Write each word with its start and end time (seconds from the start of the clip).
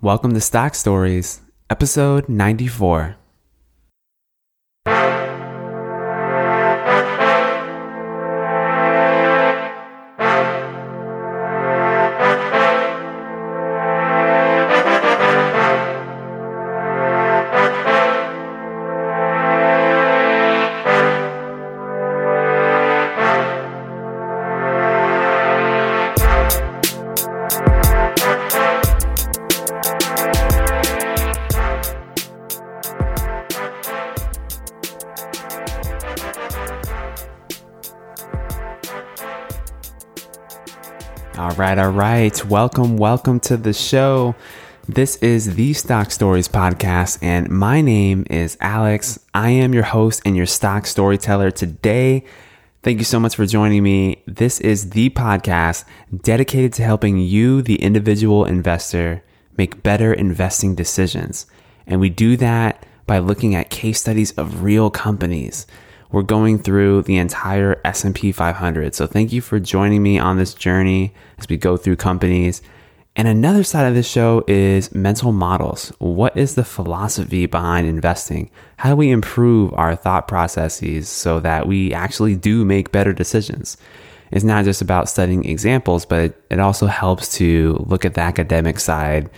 Welcome 0.00 0.32
to 0.34 0.40
Stock 0.40 0.76
Stories, 0.76 1.40
episode 1.68 2.28
94. 2.28 3.17
Right. 42.22 42.44
Welcome, 42.46 42.96
welcome 42.96 43.38
to 43.40 43.56
the 43.56 43.72
show. 43.72 44.34
This 44.88 45.14
is 45.18 45.54
the 45.54 45.72
Stock 45.72 46.10
Stories 46.10 46.48
podcast, 46.48 47.20
and 47.22 47.48
my 47.48 47.80
name 47.80 48.26
is 48.28 48.58
Alex. 48.60 49.20
I 49.34 49.50
am 49.50 49.72
your 49.72 49.84
host 49.84 50.22
and 50.24 50.36
your 50.36 50.44
stock 50.44 50.86
storyteller 50.86 51.52
today. 51.52 52.24
Thank 52.82 52.98
you 52.98 53.04
so 53.04 53.20
much 53.20 53.36
for 53.36 53.46
joining 53.46 53.84
me. 53.84 54.24
This 54.26 54.58
is 54.58 54.90
the 54.90 55.10
podcast 55.10 55.84
dedicated 56.22 56.72
to 56.72 56.82
helping 56.82 57.18
you, 57.18 57.62
the 57.62 57.80
individual 57.80 58.44
investor, 58.44 59.22
make 59.56 59.84
better 59.84 60.12
investing 60.12 60.74
decisions. 60.74 61.46
And 61.86 62.00
we 62.00 62.10
do 62.10 62.36
that 62.38 62.84
by 63.06 63.20
looking 63.20 63.54
at 63.54 63.70
case 63.70 64.00
studies 64.00 64.32
of 64.32 64.64
real 64.64 64.90
companies 64.90 65.68
we're 66.10 66.22
going 66.22 66.58
through 66.58 67.02
the 67.02 67.18
entire 67.18 67.80
S&P 67.84 68.32
500. 68.32 68.94
So 68.94 69.06
thank 69.06 69.32
you 69.32 69.40
for 69.40 69.60
joining 69.60 70.02
me 70.02 70.18
on 70.18 70.36
this 70.38 70.54
journey 70.54 71.12
as 71.38 71.48
we 71.48 71.56
go 71.56 71.76
through 71.76 71.96
companies. 71.96 72.62
And 73.14 73.26
another 73.26 73.64
side 73.64 73.88
of 73.88 73.94
this 73.94 74.08
show 74.08 74.44
is 74.46 74.94
mental 74.94 75.32
models. 75.32 75.92
What 75.98 76.36
is 76.36 76.54
the 76.54 76.64
philosophy 76.64 77.46
behind 77.46 77.86
investing? 77.86 78.50
How 78.76 78.90
do 78.90 78.96
we 78.96 79.10
improve 79.10 79.74
our 79.74 79.96
thought 79.96 80.28
processes 80.28 81.08
so 81.08 81.40
that 81.40 81.66
we 81.66 81.92
actually 81.92 82.36
do 82.36 82.64
make 82.64 82.92
better 82.92 83.12
decisions? 83.12 83.76
It's 84.30 84.44
not 84.44 84.64
just 84.64 84.82
about 84.82 85.08
studying 85.08 85.44
examples, 85.44 86.06
but 86.06 86.40
it 86.50 86.60
also 86.60 86.86
helps 86.86 87.32
to 87.38 87.84
look 87.86 88.04
at 88.04 88.14
the 88.14 88.20
academic 88.20 88.78
side 88.78 89.30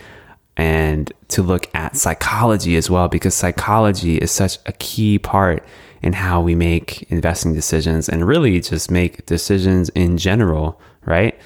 and 0.57 1.11
to 1.29 1.41
look 1.41 1.69
at 1.73 1.95
psychology 1.95 2.75
as 2.75 2.89
well, 2.89 3.07
because 3.07 3.33
psychology 3.33 4.17
is 4.17 4.31
such 4.31 4.57
a 4.65 4.71
key 4.73 5.17
part 5.17 5.65
in 6.01 6.13
how 6.13 6.41
we 6.41 6.55
make 6.55 7.03
investing 7.11 7.53
decisions 7.53 8.09
and 8.09 8.27
really 8.27 8.59
just 8.59 8.91
make 8.91 9.25
decisions 9.25 9.89
in 9.89 10.17
general, 10.17 10.79
right? 11.05 11.39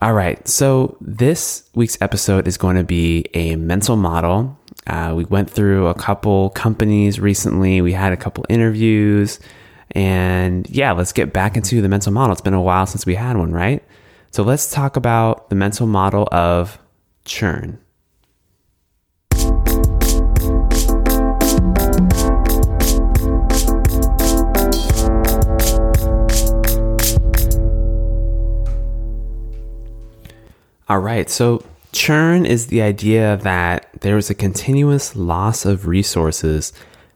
All 0.00 0.14
right, 0.14 0.46
so 0.48 0.96
this 1.00 1.70
week's 1.74 1.96
episode 2.00 2.48
is 2.48 2.56
going 2.56 2.76
to 2.76 2.84
be 2.84 3.26
a 3.34 3.54
mental 3.54 3.96
model. 3.96 4.58
Uh, 4.86 5.12
we 5.14 5.24
went 5.26 5.48
through 5.48 5.86
a 5.86 5.94
couple 5.94 6.50
companies 6.50 7.20
recently, 7.20 7.80
we 7.80 7.92
had 7.92 8.12
a 8.12 8.16
couple 8.16 8.44
interviews, 8.48 9.38
and 9.92 10.68
yeah, 10.68 10.90
let's 10.90 11.12
get 11.12 11.32
back 11.32 11.56
into 11.56 11.80
the 11.80 11.88
mental 11.88 12.12
model. 12.12 12.32
It's 12.32 12.40
been 12.40 12.54
a 12.54 12.60
while 12.60 12.86
since 12.86 13.06
we 13.06 13.14
had 13.14 13.36
one, 13.36 13.52
right? 13.52 13.84
So 14.32 14.42
let's 14.42 14.72
talk 14.72 14.96
about 14.96 15.50
the 15.50 15.54
mental 15.54 15.86
model 15.86 16.26
of 16.32 16.78
churn. 17.24 17.78
All 30.92 30.98
right. 30.98 31.30
So, 31.30 31.64
churn 31.92 32.44
is 32.44 32.66
the 32.66 32.82
idea 32.82 33.38
that 33.38 33.88
there 34.02 34.18
is 34.18 34.28
a 34.28 34.34
continuous 34.34 35.16
loss 35.16 35.64
of 35.64 35.86
resources 35.86 36.72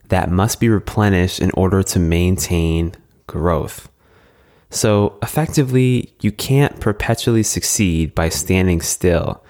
that 0.09 0.31
must 0.31 0.59
be 0.59 0.67
replenished 0.67 1.39
in 1.39 1.51
order 1.51 1.83
to 1.83 1.99
maintain 1.99 2.95
growth. 3.27 3.87
So, 4.71 5.19
effectively, 5.21 6.11
you 6.21 6.31
can't 6.31 6.79
perpetually 6.79 7.43
succeed 7.43 8.15
by 8.15 8.29
standing 8.29 8.81
still 8.81 9.43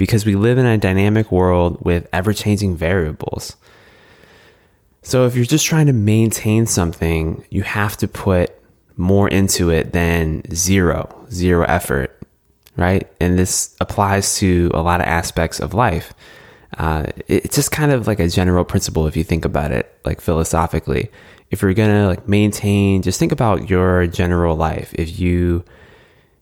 because 0.00 0.26
we 0.26 0.34
live 0.34 0.58
in 0.58 0.66
a 0.66 0.76
dynamic 0.76 1.30
world 1.30 1.78
with 1.84 2.08
ever 2.12 2.32
changing 2.32 2.76
variables. 2.76 3.56
So, 5.02 5.26
if 5.26 5.36
you're 5.36 5.44
just 5.44 5.64
trying 5.64 5.86
to 5.86 5.92
maintain 5.92 6.66
something, 6.66 7.44
you 7.50 7.62
have 7.62 7.96
to 7.98 8.08
put 8.08 8.50
more 8.96 9.28
into 9.28 9.70
it 9.70 9.92
than 9.92 10.42
zero, 10.52 11.26
zero 11.30 11.64
effort 11.64 12.20
right? 12.80 13.10
And 13.20 13.38
this 13.38 13.76
applies 13.80 14.36
to 14.36 14.70
a 14.72 14.80
lot 14.80 15.00
of 15.00 15.06
aspects 15.06 15.60
of 15.60 15.74
life. 15.74 16.14
Uh, 16.78 17.04
it's 17.28 17.54
just 17.54 17.70
kind 17.70 17.92
of 17.92 18.06
like 18.06 18.20
a 18.20 18.28
general 18.28 18.64
principle 18.64 19.06
if 19.06 19.16
you 19.16 19.24
think 19.24 19.44
about 19.44 19.70
it, 19.70 19.94
like 20.04 20.20
philosophically. 20.20 21.10
If 21.50 21.62
you're 21.62 21.74
gonna 21.74 22.06
like 22.08 22.26
maintain, 22.26 23.02
just 23.02 23.18
think 23.18 23.32
about 23.32 23.68
your 23.68 24.06
general 24.06 24.56
life. 24.56 24.94
If 24.94 25.18
you 25.18 25.64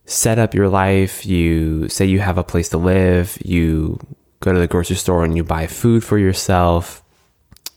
set 0.08 0.38
up 0.38 0.54
your 0.54 0.68
life, 0.68 1.26
you 1.26 1.86
say 1.88 2.06
you 2.06 2.18
have 2.18 2.38
a 2.38 2.42
place 2.42 2.70
to 2.70 2.78
live, 2.78 3.36
you 3.44 3.98
go 4.40 4.52
to 4.52 4.58
the 4.58 4.66
grocery 4.66 4.96
store 4.96 5.22
and 5.22 5.36
you 5.36 5.44
buy 5.44 5.66
food 5.66 6.02
for 6.02 6.18
yourself, 6.18 7.02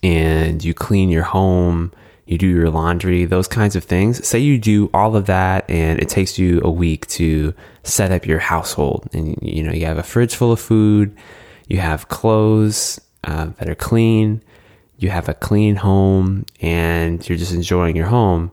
and 0.02 0.64
you 0.64 0.74
clean 0.74 1.10
your 1.10 1.24
home, 1.24 1.92
you 2.26 2.38
do 2.38 2.48
your 2.48 2.70
laundry, 2.70 3.26
those 3.26 3.50
kinds 3.50 3.76
of 3.76 3.84
things. 3.84 4.26
Say 4.26 4.40
you 4.40 4.58
do 4.58 4.90
all 4.94 5.18
of 5.18 5.26
that 5.26 5.70
and 5.70 6.00
it 6.00 6.08
takes 6.08 6.40
you 6.40 6.62
a 6.64 6.72
week 6.72 7.06
to 7.08 7.54
set 7.84 8.12
up 8.12 8.26
your 8.26 8.40
household. 8.40 9.10
And 9.12 9.38
you 9.42 9.64
know, 9.64 9.74
you 9.74 9.86
have 9.86 9.98
a 9.98 10.04
fridge 10.04 10.34
full 10.34 10.54
of 10.54 10.60
food, 10.60 11.16
you 11.68 11.80
have 11.80 12.08
clothes 12.08 13.02
uh, 13.26 13.48
that 13.58 13.70
are 13.70 13.76
clean, 13.76 14.42
you 14.98 15.10
have 15.10 15.28
a 15.28 15.34
clean 15.34 15.76
home 15.76 16.46
and 16.62 17.28
you're 17.28 17.38
just 17.38 17.54
enjoying 17.54 17.98
your 17.98 18.08
home. 18.08 18.52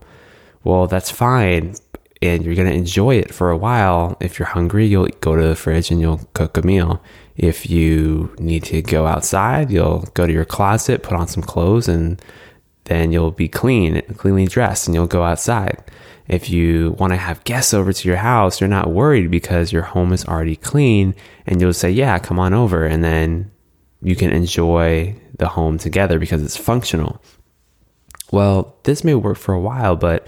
Well, 0.64 0.88
that's 0.88 1.12
fine 1.12 1.76
and 2.20 2.44
you're 2.44 2.54
going 2.54 2.68
to 2.68 2.74
enjoy 2.74 3.16
it 3.16 3.32
for 3.32 3.50
a 3.50 3.56
while. 3.56 4.16
If 4.20 4.38
you're 4.38 4.48
hungry, 4.48 4.86
you'll 4.86 5.08
go 5.20 5.36
to 5.36 5.48
the 5.48 5.56
fridge 5.56 5.90
and 5.90 6.00
you'll 6.00 6.20
cook 6.34 6.56
a 6.56 6.62
meal. 6.62 7.02
If 7.36 7.70
you 7.70 8.34
need 8.38 8.64
to 8.64 8.82
go 8.82 9.06
outside, 9.06 9.70
you'll 9.70 10.00
go 10.14 10.26
to 10.26 10.32
your 10.32 10.44
closet, 10.44 11.02
put 11.02 11.16
on 11.16 11.28
some 11.28 11.42
clothes 11.42 11.86
and 11.88 12.20
then 12.88 13.12
you'll 13.12 13.30
be 13.30 13.48
clean, 13.48 14.00
cleanly 14.16 14.46
dressed, 14.46 14.88
and 14.88 14.94
you'll 14.94 15.06
go 15.06 15.22
outside. 15.22 15.84
If 16.26 16.50
you 16.50 16.96
want 16.98 17.12
to 17.12 17.16
have 17.16 17.44
guests 17.44 17.72
over 17.72 17.92
to 17.92 18.08
your 18.08 18.16
house, 18.16 18.60
you're 18.60 18.68
not 18.68 18.90
worried 18.90 19.30
because 19.30 19.72
your 19.72 19.82
home 19.82 20.12
is 20.12 20.24
already 20.24 20.56
clean, 20.56 21.14
and 21.46 21.60
you'll 21.60 21.72
say, 21.72 21.90
Yeah, 21.90 22.18
come 22.18 22.38
on 22.38 22.54
over. 22.54 22.84
And 22.84 23.04
then 23.04 23.50
you 24.02 24.16
can 24.16 24.30
enjoy 24.30 25.14
the 25.38 25.48
home 25.48 25.78
together 25.78 26.18
because 26.18 26.42
it's 26.42 26.56
functional. 26.56 27.22
Well, 28.30 28.76
this 28.84 29.04
may 29.04 29.14
work 29.14 29.38
for 29.38 29.54
a 29.54 29.60
while, 29.60 29.96
but 29.96 30.26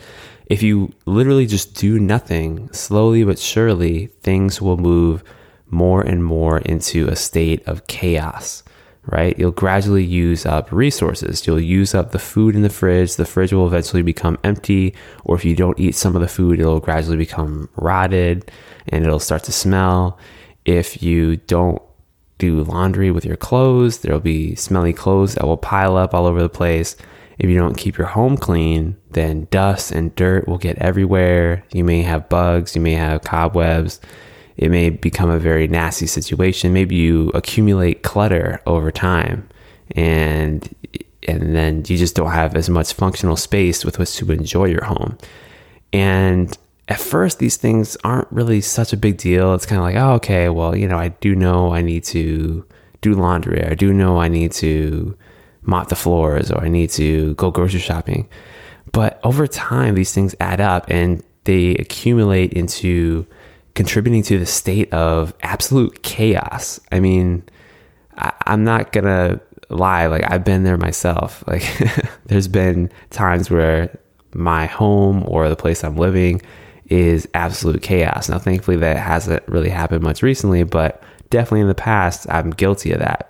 if 0.51 0.63
you 0.63 0.93
literally 1.07 1.47
just 1.47 1.75
do 1.75 1.99
nothing, 1.99 2.71
slowly 2.73 3.25
but 3.25 3.39
surely, 3.39 4.09
things 4.21 4.61
will 4.61 4.77
move 4.77 5.25
more 5.71 6.03
and 6.03 6.23
more 6.23 6.59
into 6.59 7.09
a 7.09 7.17
state 7.17 7.67
of 7.67 7.87
chaos 7.87 8.63
right? 9.07 9.39
You'll 9.39 9.51
gradually 9.51 10.05
use 10.05 10.47
up 10.47 10.71
resources. 10.71 11.47
You'll 11.47 11.61
use 11.61 11.95
up 11.95 12.13
the 12.13 12.19
food 12.19 12.55
in 12.55 12.63
the 12.63 12.71
fridge. 12.71 13.17
The 13.17 13.25
fridge 13.25 13.53
will 13.53 13.67
eventually 13.67 14.03
become 14.03 14.39
empty. 14.45 14.95
Or 15.25 15.37
if 15.37 15.45
you 15.45 15.57
don't 15.57 15.79
eat 15.79 15.95
some 15.95 16.15
of 16.15 16.21
the 16.21 16.29
food, 16.29 16.61
it'll 16.61 16.81
gradually 16.81 17.17
become 17.17 17.69
rotted 17.77 18.51
and 18.89 19.05
it'll 19.05 19.19
start 19.19 19.45
to 19.45 19.53
smell. 19.53 20.19
If 20.65 21.03
you 21.03 21.37
don't 21.37 21.81
do 22.39 22.63
laundry 22.63 23.11
with 23.11 23.25
your 23.25 23.37
clothes, 23.37 23.99
there'll 23.99 24.21
be 24.21 24.55
smelly 24.55 24.93
clothes 24.93 25.35
that 25.35 25.47
will 25.47 25.57
pile 25.57 25.97
up 25.97 26.15
all 26.15 26.27
over 26.27 26.41
the 26.41 26.49
place. 26.49 26.97
If 27.41 27.51
you 27.51 27.59
don't 27.59 27.77
keep 27.77 27.99
your 27.99 28.07
home 28.07 28.37
clean, 28.37 28.97
then 29.11 29.49
dust 29.51 29.91
and 29.91 30.15
dirt 30.15 30.47
will 30.47 30.59
get 30.59 30.79
everywhere. 30.79 31.65
You 31.73 31.83
may 31.83 32.03
have 32.03 32.29
bugs, 32.29 32.77
you 32.77 32.81
may 32.81 32.93
have 32.93 33.23
cobwebs 33.23 34.01
it 34.61 34.71
may 34.71 34.91
become 34.91 35.31
a 35.31 35.39
very 35.39 35.67
nasty 35.69 36.07
situation. 36.07 36.75
Maybe 36.75 36.95
you 36.95 37.31
accumulate 37.31 38.03
clutter 38.03 38.61
over 38.67 38.93
time 38.93 39.49
and 39.93 40.69
and 41.27 41.57
then 41.57 41.79
you 41.87 41.97
just 41.97 42.15
don't 42.15 42.31
have 42.31 42.55
as 42.55 42.69
much 42.69 42.93
functional 42.93 43.37
space 43.37 43.87
with 43.87 43.99
which 43.99 44.15
to 44.17 44.31
enjoy 44.31 44.67
your 44.67 44.85
home. 44.85 45.17
And 45.95 46.57
at 46.89 47.01
first 47.01 47.39
these 47.39 47.57
things 47.57 47.97
aren't 48.05 48.31
really 48.31 48.61
such 48.61 48.93
a 48.93 48.99
big 48.99 49.17
deal. 49.17 49.55
It's 49.55 49.65
kind 49.65 49.79
of 49.79 49.85
like, 49.85 49.97
oh, 49.97 50.13
okay, 50.17 50.51
well, 50.51 50.77
you 50.77 50.87
know, 50.87 50.99
I 50.99 51.09
do 51.09 51.35
know 51.35 51.73
I 51.73 51.81
need 51.81 52.05
to 52.05 52.67
do 53.01 53.15
laundry. 53.15 53.65
I 53.65 53.75
do 53.75 53.95
know 53.95 54.21
I 54.21 54.29
need 54.29 54.53
to 54.53 55.17
mop 55.63 55.89
the 55.89 55.97
floors 55.97 56.51
or 56.51 56.63
I 56.63 56.69
need 56.69 56.91
to 56.91 57.35
go 57.35 57.51
grocery 57.51 57.81
shopping. 57.81 58.29
But 58.93 59.21
over 59.23 59.47
time, 59.47 59.95
these 59.95 60.13
things 60.13 60.35
add 60.41 60.61
up 60.61 60.87
and 60.89 61.23
they 61.45 61.75
accumulate 61.77 62.53
into 62.53 63.27
contributing 63.75 64.23
to 64.25 64.39
the 64.39 64.47
state 64.47 64.93
of 64.93 65.33
absolute 65.43 66.03
chaos. 66.03 66.81
I 66.91 67.01
mean, 67.01 67.43
I, 68.17 68.33
I'm 68.47 68.65
not 68.65 68.93
gonna 68.93 69.41
lie, 69.69 70.07
like 70.07 70.31
I've 70.31 70.45
been 70.45 70.65
there 70.65 70.77
myself. 70.77 71.45
Like 71.51 71.65
there's 72.27 72.49
been 72.49 72.91
times 73.11 73.51
where 73.51 73.97
my 74.35 74.67
home 74.67 75.25
or 75.27 75.49
the 75.49 75.57
place 75.57 75.83
I'm 75.83 75.97
living 75.97 76.43
is 76.87 77.29
absolute 77.35 77.83
chaos. 77.83 78.29
Now, 78.29 78.39
thankfully, 78.39 78.77
that 78.79 78.97
hasn't 78.97 79.47
really 79.49 79.71
happened 79.71 80.03
much 80.03 80.23
recently, 80.23 80.65
but 80.65 81.03
definitely 81.31 81.61
in 81.61 81.69
the 81.69 81.75
past, 81.75 82.27
I'm 82.29 82.51
guilty 82.51 82.93
of 82.93 82.99
that. 82.99 83.30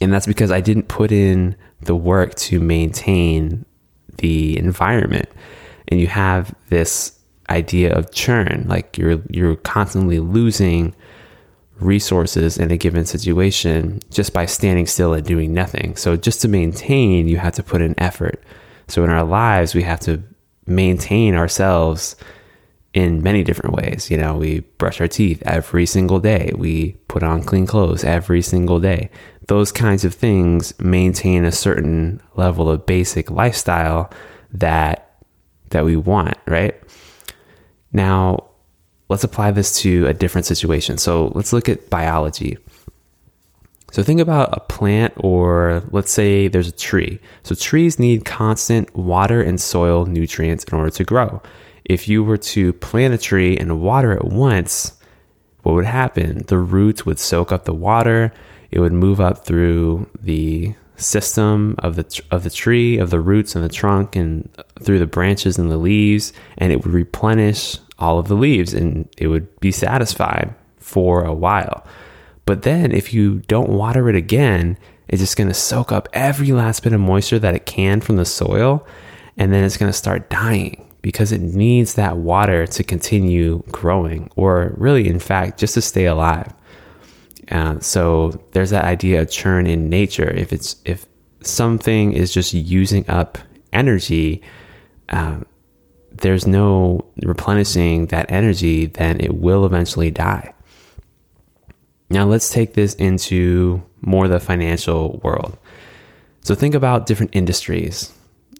And 0.00 0.12
that's 0.12 0.26
because 0.26 0.50
I 0.50 0.60
didn't 0.60 0.88
put 0.88 1.10
in 1.10 1.56
the 1.80 1.96
work 1.96 2.34
to 2.36 2.60
maintain 2.60 3.64
the 4.18 4.58
environment. 4.58 5.28
And 5.88 6.00
you 6.00 6.06
have 6.06 6.54
this 6.68 7.18
idea 7.50 7.92
of 7.94 8.12
churn, 8.12 8.66
like 8.68 8.98
you're 8.98 9.22
you're 9.30 9.56
constantly 9.56 10.20
losing 10.20 10.94
resources 11.80 12.58
in 12.58 12.70
a 12.70 12.76
given 12.76 13.04
situation 13.04 14.00
just 14.10 14.32
by 14.32 14.44
standing 14.44 14.86
still 14.86 15.14
and 15.14 15.24
doing 15.24 15.54
nothing. 15.54 15.96
So 15.96 16.16
just 16.16 16.42
to 16.42 16.48
maintain, 16.48 17.28
you 17.28 17.38
have 17.38 17.54
to 17.54 17.62
put 17.62 17.80
in 17.80 17.94
effort. 17.98 18.42
So 18.88 19.04
in 19.04 19.10
our 19.10 19.24
lives, 19.24 19.74
we 19.74 19.82
have 19.82 20.00
to 20.00 20.22
maintain 20.66 21.34
ourselves 21.34 22.16
in 22.94 23.22
many 23.22 23.44
different 23.44 23.74
ways. 23.74 24.10
You 24.10 24.16
know, 24.16 24.36
we 24.36 24.60
brush 24.78 25.00
our 25.00 25.08
teeth 25.08 25.42
every 25.44 25.86
single 25.86 26.20
day. 26.20 26.52
We 26.56 26.92
put 27.08 27.22
on 27.22 27.42
clean 27.42 27.66
clothes 27.66 28.04
every 28.04 28.42
single 28.42 28.80
day. 28.80 29.10
Those 29.46 29.72
kinds 29.72 30.04
of 30.04 30.14
things 30.14 30.78
maintain 30.78 31.44
a 31.44 31.52
certain 31.52 32.20
level 32.36 32.70
of 32.70 32.86
basic 32.86 33.30
lifestyle 33.30 34.10
that 34.52 35.04
that 35.70 35.84
we 35.84 35.96
want, 35.96 36.36
right? 36.46 36.74
Now, 37.92 38.48
let's 39.10 39.24
apply 39.24 39.50
this 39.50 39.80
to 39.82 40.06
a 40.06 40.14
different 40.14 40.46
situation. 40.46 40.96
So, 40.96 41.30
let's 41.34 41.52
look 41.52 41.68
at 41.68 41.90
biology. 41.90 42.56
So 43.90 44.02
think 44.02 44.20
about 44.20 44.50
a 44.52 44.60
plant 44.60 45.14
or 45.16 45.82
let's 45.92 46.10
say 46.10 46.48
there's 46.48 46.68
a 46.68 46.72
tree. 46.72 47.20
So 47.42 47.54
trees 47.54 47.98
need 47.98 48.24
constant 48.26 48.94
water 48.94 49.40
and 49.40 49.58
soil 49.58 50.04
nutrients 50.04 50.64
in 50.64 50.76
order 50.76 50.90
to 50.90 51.04
grow 51.04 51.42
if 51.88 52.06
you 52.06 52.22
were 52.22 52.36
to 52.36 52.74
plant 52.74 53.14
a 53.14 53.18
tree 53.18 53.56
and 53.56 53.80
water 53.80 54.12
it 54.12 54.24
once, 54.24 54.92
what 55.62 55.74
would 55.74 55.86
happen? 55.86 56.44
The 56.46 56.58
roots 56.58 57.04
would 57.06 57.18
soak 57.18 57.50
up 57.50 57.64
the 57.64 57.74
water. 57.74 58.32
It 58.70 58.80
would 58.80 58.92
move 58.92 59.20
up 59.20 59.44
through 59.44 60.08
the 60.20 60.74
system 60.96 61.76
of 61.78 61.96
the 61.96 62.22
of 62.30 62.44
the 62.44 62.50
tree, 62.50 62.98
of 62.98 63.10
the 63.10 63.20
roots 63.20 63.54
and 63.54 63.64
the 63.64 63.68
trunk, 63.68 64.16
and 64.16 64.48
through 64.80 64.98
the 64.98 65.06
branches 65.06 65.58
and 65.58 65.70
the 65.70 65.78
leaves, 65.78 66.32
and 66.58 66.72
it 66.72 66.84
would 66.84 66.92
replenish 66.92 67.78
all 67.98 68.18
of 68.18 68.28
the 68.28 68.34
leaves, 68.34 68.74
and 68.74 69.08
it 69.16 69.28
would 69.28 69.58
be 69.60 69.72
satisfied 69.72 70.54
for 70.76 71.24
a 71.24 71.34
while. 71.34 71.86
But 72.44 72.62
then, 72.62 72.92
if 72.92 73.12
you 73.12 73.40
don't 73.48 73.70
water 73.70 74.08
it 74.08 74.16
again, 74.16 74.78
it's 75.08 75.20
just 75.20 75.36
going 75.36 75.48
to 75.48 75.54
soak 75.54 75.90
up 75.90 76.08
every 76.12 76.52
last 76.52 76.82
bit 76.82 76.92
of 76.92 77.00
moisture 77.00 77.38
that 77.38 77.54
it 77.54 77.66
can 77.66 78.00
from 78.00 78.16
the 78.16 78.24
soil, 78.24 78.86
and 79.36 79.52
then 79.52 79.64
it's 79.64 79.76
going 79.76 79.90
to 79.90 79.96
start 79.96 80.28
dying 80.30 80.87
because 81.02 81.32
it 81.32 81.40
needs 81.40 81.94
that 81.94 82.16
water 82.16 82.66
to 82.66 82.82
continue 82.82 83.62
growing, 83.70 84.30
or 84.36 84.74
really, 84.76 85.08
in 85.08 85.18
fact, 85.18 85.58
just 85.58 85.74
to 85.74 85.80
stay 85.80 86.06
alive. 86.06 86.52
Uh, 87.50 87.78
so 87.80 88.40
there's 88.52 88.70
that 88.70 88.84
idea 88.84 89.22
of 89.22 89.30
churn 89.30 89.66
in 89.66 89.88
nature. 89.88 90.30
If 90.30 90.52
it's 90.52 90.76
if 90.84 91.06
something 91.40 92.12
is 92.12 92.32
just 92.32 92.52
using 92.52 93.08
up 93.08 93.38
energy, 93.72 94.42
um, 95.08 95.46
there's 96.12 96.46
no 96.46 97.06
replenishing 97.22 98.06
that 98.06 98.30
energy, 98.30 98.86
then 98.86 99.20
it 99.20 99.34
will 99.36 99.64
eventually 99.64 100.10
die. 100.10 100.52
Now 102.10 102.24
let's 102.24 102.50
take 102.50 102.74
this 102.74 102.94
into 102.94 103.82
more 104.00 104.28
the 104.28 104.40
financial 104.40 105.20
world. 105.22 105.56
So 106.42 106.54
think 106.54 106.74
about 106.74 107.06
different 107.06 107.34
industries. 107.34 108.12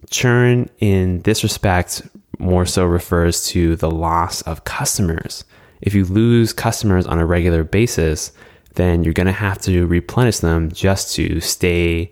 Churn 0.09 0.69
in 0.79 1.21
this 1.21 1.43
respect 1.43 2.01
more 2.39 2.65
so 2.65 2.85
refers 2.85 3.45
to 3.47 3.75
the 3.75 3.91
loss 3.91 4.41
of 4.43 4.63
customers. 4.63 5.43
If 5.81 5.93
you 5.93 6.05
lose 6.05 6.53
customers 6.53 7.05
on 7.05 7.19
a 7.19 7.25
regular 7.25 7.63
basis, 7.63 8.31
then 8.75 9.03
you're 9.03 9.13
going 9.13 9.27
to 9.27 9.33
have 9.33 9.59
to 9.63 9.85
replenish 9.87 10.39
them 10.39 10.71
just 10.71 11.15
to 11.15 11.39
stay 11.41 12.11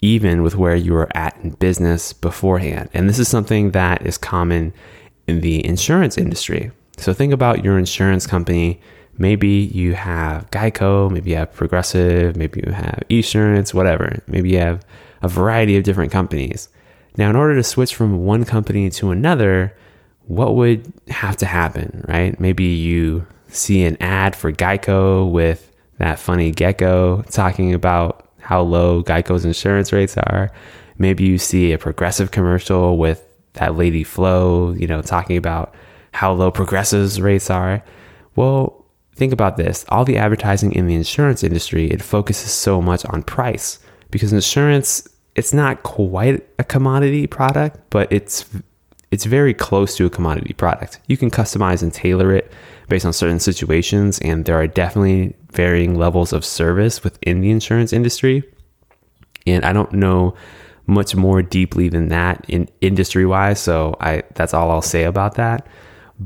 even 0.00 0.42
with 0.42 0.56
where 0.56 0.74
you 0.74 0.92
were 0.92 1.08
at 1.16 1.36
in 1.42 1.50
business 1.50 2.12
beforehand. 2.12 2.90
And 2.92 3.08
this 3.08 3.20
is 3.20 3.28
something 3.28 3.70
that 3.70 4.04
is 4.04 4.18
common 4.18 4.72
in 5.28 5.40
the 5.40 5.64
insurance 5.64 6.18
industry. 6.18 6.72
So 6.96 7.14
think 7.14 7.32
about 7.32 7.64
your 7.64 7.78
insurance 7.78 8.26
company. 8.26 8.80
Maybe 9.16 9.48
you 9.48 9.94
have 9.94 10.50
Geico, 10.50 11.10
maybe 11.10 11.30
you 11.30 11.36
have 11.36 11.52
Progressive, 11.52 12.36
maybe 12.36 12.62
you 12.66 12.72
have 12.72 13.02
Esurance, 13.08 13.72
whatever. 13.72 14.22
Maybe 14.26 14.50
you 14.50 14.58
have 14.58 14.84
a 15.22 15.28
variety 15.28 15.76
of 15.76 15.84
different 15.84 16.10
companies. 16.10 16.68
Now, 17.16 17.30
in 17.30 17.36
order 17.36 17.56
to 17.56 17.62
switch 17.62 17.94
from 17.94 18.24
one 18.24 18.44
company 18.44 18.88
to 18.90 19.10
another, 19.10 19.76
what 20.26 20.56
would 20.56 20.92
have 21.08 21.36
to 21.38 21.46
happen, 21.46 22.04
right? 22.08 22.38
Maybe 22.40 22.64
you 22.64 23.26
see 23.48 23.84
an 23.84 23.96
ad 24.00 24.34
for 24.34 24.50
Geico 24.52 25.30
with 25.30 25.70
that 25.98 26.18
funny 26.18 26.50
gecko 26.50 27.22
talking 27.30 27.74
about 27.74 28.28
how 28.40 28.62
low 28.62 29.02
Geico's 29.02 29.44
insurance 29.44 29.92
rates 29.92 30.16
are. 30.16 30.50
Maybe 30.98 31.24
you 31.24 31.38
see 31.38 31.72
a 31.72 31.78
progressive 31.78 32.30
commercial 32.30 32.98
with 32.98 33.24
that 33.54 33.76
lady 33.76 34.04
Flo, 34.04 34.72
you 34.72 34.86
know, 34.86 35.02
talking 35.02 35.36
about 35.36 35.74
how 36.12 36.32
low 36.32 36.50
progressives 36.50 37.20
rates 37.20 37.50
are. 37.50 37.82
Well, 38.36 38.84
think 39.14 39.32
about 39.32 39.56
this. 39.56 39.84
All 39.88 40.04
the 40.04 40.16
advertising 40.16 40.72
in 40.72 40.86
the 40.86 40.94
insurance 40.94 41.44
industry, 41.44 41.90
it 41.90 42.02
focuses 42.02 42.50
so 42.50 42.80
much 42.80 43.04
on 43.06 43.22
price 43.22 43.78
because 44.10 44.32
insurance 44.32 45.06
it's 45.34 45.52
not 45.52 45.82
quite 45.82 46.46
a 46.58 46.64
commodity 46.64 47.26
product, 47.26 47.78
but 47.90 48.12
it's 48.12 48.44
it's 49.10 49.24
very 49.26 49.52
close 49.52 49.94
to 49.96 50.06
a 50.06 50.10
commodity 50.10 50.54
product. 50.54 50.98
You 51.06 51.18
can 51.18 51.30
customize 51.30 51.82
and 51.82 51.92
tailor 51.92 52.34
it 52.34 52.50
based 52.88 53.04
on 53.04 53.12
certain 53.12 53.40
situations, 53.40 54.18
and 54.20 54.44
there 54.44 54.58
are 54.58 54.66
definitely 54.66 55.34
varying 55.52 55.96
levels 55.96 56.32
of 56.32 56.44
service 56.44 57.04
within 57.04 57.42
the 57.42 57.50
insurance 57.50 57.92
industry. 57.92 58.42
And 59.46 59.64
I 59.64 59.72
don't 59.72 59.92
know 59.92 60.34
much 60.86 61.14
more 61.14 61.42
deeply 61.42 61.88
than 61.88 62.08
that 62.08 62.44
in 62.48 62.68
industry 62.80 63.26
wise, 63.26 63.60
so 63.60 63.96
I 64.00 64.22
that's 64.34 64.54
all 64.54 64.70
I'll 64.70 64.82
say 64.82 65.04
about 65.04 65.34
that. 65.34 65.66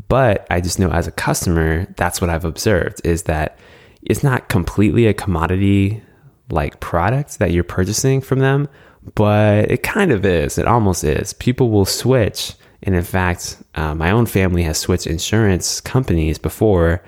But 0.08 0.46
I 0.50 0.60
just 0.60 0.78
know 0.78 0.90
as 0.90 1.06
a 1.06 1.12
customer, 1.12 1.86
that's 1.96 2.20
what 2.20 2.30
I've 2.30 2.44
observed 2.44 3.00
is 3.04 3.24
that 3.24 3.58
it's 4.02 4.22
not 4.22 4.48
completely 4.48 5.06
a 5.06 5.14
commodity 5.14 6.02
like 6.50 6.78
product 6.80 7.38
that 7.38 7.50
you're 7.50 7.64
purchasing 7.64 8.20
from 8.20 8.38
them, 8.38 8.68
but 9.14 9.70
it 9.70 9.82
kind 9.82 10.10
of 10.10 10.24
is. 10.24 10.58
It 10.58 10.66
almost 10.66 11.04
is. 11.04 11.32
People 11.34 11.70
will 11.70 11.84
switch. 11.84 12.54
And 12.82 12.94
in 12.94 13.02
fact, 13.02 13.56
uh, 13.74 13.94
my 13.94 14.10
own 14.10 14.26
family 14.26 14.62
has 14.64 14.78
switched 14.78 15.06
insurance 15.06 15.80
companies 15.80 16.38
before, 16.38 17.02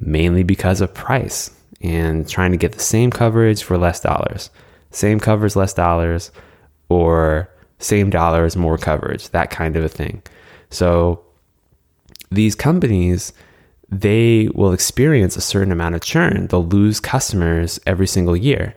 mainly 0.00 0.42
because 0.42 0.80
of 0.80 0.92
price 0.94 1.50
and 1.80 2.28
trying 2.28 2.52
to 2.52 2.56
get 2.56 2.72
the 2.72 2.80
same 2.80 3.10
coverage 3.10 3.62
for 3.62 3.78
less 3.78 4.00
dollars. 4.00 4.50
Same 4.90 5.18
coverage, 5.20 5.56
less 5.56 5.72
dollars, 5.72 6.30
or 6.88 7.48
same 7.78 8.10
dollars, 8.10 8.56
more 8.56 8.78
coverage, 8.78 9.28
that 9.30 9.50
kind 9.50 9.76
of 9.76 9.84
a 9.84 9.88
thing. 9.88 10.22
So 10.70 11.24
these 12.30 12.54
companies, 12.54 13.32
they 13.88 14.48
will 14.54 14.72
experience 14.72 15.36
a 15.36 15.40
certain 15.40 15.72
amount 15.72 15.94
of 15.94 16.02
churn. 16.02 16.46
They'll 16.46 16.66
lose 16.66 17.00
customers 17.00 17.80
every 17.86 18.06
single 18.06 18.36
year. 18.36 18.74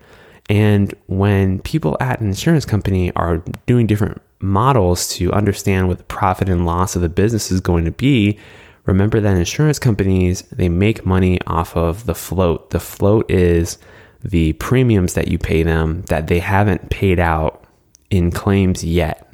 And 0.49 0.93
when 1.07 1.59
people 1.59 1.97
at 1.99 2.21
an 2.21 2.27
insurance 2.27 2.65
company 2.65 3.11
are 3.13 3.43
doing 3.65 3.87
different 3.87 4.21
models 4.39 5.07
to 5.09 5.31
understand 5.31 5.87
what 5.87 5.97
the 5.97 6.03
profit 6.03 6.49
and 6.49 6.65
loss 6.65 6.95
of 6.95 7.01
the 7.01 7.09
business 7.09 7.51
is 7.51 7.59
going 7.61 7.85
to 7.85 7.91
be, 7.91 8.37
remember 8.85 9.19
that 9.19 9.37
insurance 9.37 9.79
companies 9.79 10.43
they 10.43 10.69
make 10.69 11.05
money 11.05 11.39
off 11.47 11.75
of 11.75 12.05
the 12.05 12.15
float. 12.15 12.69
The 12.69 12.79
float 12.79 13.29
is 13.29 13.77
the 14.23 14.53
premiums 14.53 15.13
that 15.13 15.27
you 15.27 15.37
pay 15.37 15.63
them 15.63 16.03
that 16.03 16.27
they 16.27 16.39
haven't 16.39 16.89
paid 16.89 17.19
out 17.19 17.63
in 18.09 18.31
claims 18.31 18.83
yet 18.83 19.31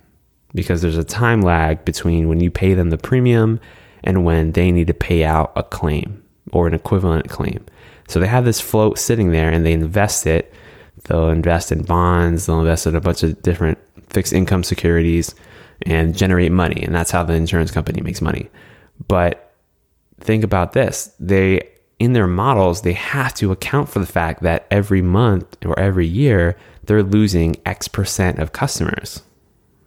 because 0.54 0.82
there's 0.82 0.98
a 0.98 1.04
time 1.04 1.42
lag 1.42 1.84
between 1.86 2.28
when 2.28 2.40
you 2.40 2.52
pay 2.52 2.74
them 2.74 2.90
the 2.90 2.98
premium 2.98 3.60
and 4.04 4.26
when 4.26 4.52
they 4.54 4.72
need 4.72 4.88
to 4.88 4.94
pay 4.94 5.24
out 5.24 5.52
a 5.56 5.64
claim 5.64 6.24
or 6.52 6.68
an 6.68 6.74
equivalent 6.74 7.30
claim. 7.30 7.66
So 8.08 8.20
they 8.20 8.28
have 8.28 8.46
this 8.46 8.60
float 8.60 8.98
sitting 8.98 9.32
there 9.32 9.50
and 9.50 9.66
they 9.66 9.74
invest 9.74 10.26
it 10.26 10.54
They'll 11.04 11.30
invest 11.30 11.72
in 11.72 11.84
bonds, 11.84 12.46
they'll 12.46 12.60
invest 12.60 12.88
in 12.88 12.96
a 12.96 13.02
bunch 13.02 13.24
of 13.24 13.42
different 13.42 13.78
fixed 14.10 14.34
income 14.34 14.64
securities 14.64 15.34
and 15.84 16.16
generate 16.16 16.52
money. 16.52 16.84
And 16.84 16.94
that's 16.94 17.12
how 17.12 17.24
the 17.24 17.34
insurance 17.34 17.72
company 17.72 18.02
makes 18.02 18.22
money. 18.22 18.50
But 19.08 19.54
think 20.20 20.44
about 20.44 20.74
this 20.74 21.14
they, 21.20 21.68
in 22.00 22.14
their 22.14 22.28
models, 22.28 22.82
they 22.82 22.94
have 22.94 23.34
to 23.36 23.52
account 23.52 23.90
for 23.90 24.00
the 24.00 24.06
fact 24.06 24.44
that 24.44 24.68
every 24.72 25.02
month 25.02 25.58
or 25.66 25.78
every 25.80 26.08
year, 26.08 26.58
they're 26.84 27.04
losing 27.04 27.56
X 27.66 27.88
percent 27.88 28.40
of 28.40 28.54
customers, 28.54 29.22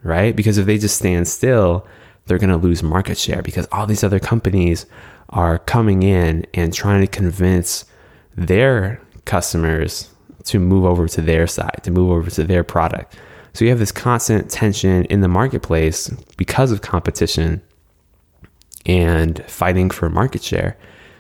right? 0.03 0.35
Because 0.35 0.59
if 0.59 0.67
they 0.67 0.79
just 0.79 0.97
stand 0.97 1.29
still, 1.29 1.87
they're 2.27 2.39
going 2.39 2.51
to 2.51 2.57
lose 2.57 2.83
market 2.83 3.19
share 3.19 3.43
because 3.43 3.69
all 3.71 3.87
these 3.87 4.05
other 4.05 4.21
companies 4.21 4.87
are 5.31 5.59
coming 5.59 6.03
in 6.03 6.47
and 6.55 6.73
trying 6.73 7.01
to 7.01 7.07
convince 7.07 7.85
their 8.37 9.01
customers 9.25 10.14
to 10.45 10.59
move 10.59 10.85
over 10.85 11.09
to 11.09 11.21
their 11.21 11.47
side, 11.47 11.81
to 11.83 11.91
move 11.91 12.11
over 12.11 12.31
to 12.31 12.45
their 12.45 12.65
product. 12.65 13.17
So 13.53 13.65
you 13.65 13.71
have 13.71 13.79
this 13.79 13.93
constant 13.93 14.51
tension 14.51 15.05
in 15.07 15.21
the 15.21 15.29
marketplace 15.29 16.09
because 16.37 16.73
of 16.73 16.83
competition 16.83 17.63
and 18.85 19.43
fighting 19.47 19.91
for 19.91 20.11
market 20.11 20.43
share. 20.43 20.77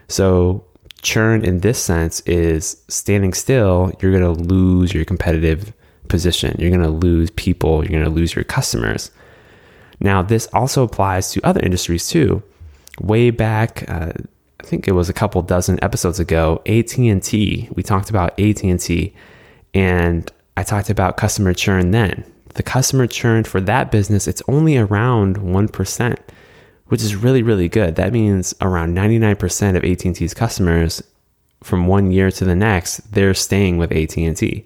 So 0.09 0.65
churn 1.03 1.45
in 1.45 1.61
this 1.61 1.83
sense 1.83 2.21
is 2.21 2.83
standing 2.89 3.33
still, 3.33 3.93
you're 4.01 4.11
going 4.11 4.23
to 4.23 4.43
lose 4.43 4.93
your 4.93 5.05
competitive 5.05 5.73
position. 6.09 6.57
You're 6.59 6.71
going 6.71 6.83
to 6.83 6.89
lose 6.89 7.31
people, 7.31 7.83
you're 7.83 7.93
going 7.93 8.05
to 8.05 8.11
lose 8.11 8.35
your 8.35 8.45
customers. 8.45 9.11
Now, 10.01 10.23
this 10.23 10.47
also 10.53 10.83
applies 10.83 11.31
to 11.33 11.47
other 11.47 11.61
industries 11.61 12.09
too. 12.09 12.43
Way 13.01 13.31
back, 13.31 13.85
uh, 13.89 14.13
I 14.65 14.67
think 14.67 14.89
it 14.89 14.93
was 14.93 15.11
a 15.11 15.13
couple 15.13 15.43
dozen 15.43 15.83
episodes 15.85 16.19
ago, 16.19 16.63
AT&T, 16.65 17.69
we 17.75 17.83
talked 17.83 18.09
about 18.09 18.39
AT&T 18.41 19.15
and 19.75 20.33
I 20.57 20.63
talked 20.63 20.89
about 20.89 21.19
customer 21.19 21.53
churn 21.53 21.91
then. 21.91 22.25
The 22.55 22.63
customer 22.63 23.07
churn 23.07 23.45
for 23.45 23.61
that 23.61 23.91
business, 23.91 24.27
it's 24.27 24.43
only 24.49 24.79
around 24.79 25.37
1%, 25.37 26.19
which 26.87 27.03
is 27.03 27.15
really 27.15 27.43
really 27.43 27.69
good. 27.69 27.97
That 27.97 28.15
means 28.15 28.55
around 28.63 28.97
99% 28.97 29.77
of 29.77 29.85
AT&T's 29.85 30.33
customers 30.33 31.03
from 31.63 31.87
one 31.87 32.11
year 32.11 32.31
to 32.31 32.45
the 32.47 32.57
next, 32.57 33.13
they're 33.13 33.35
staying 33.35 33.77
with 33.77 33.93
AT&T. 33.93 34.65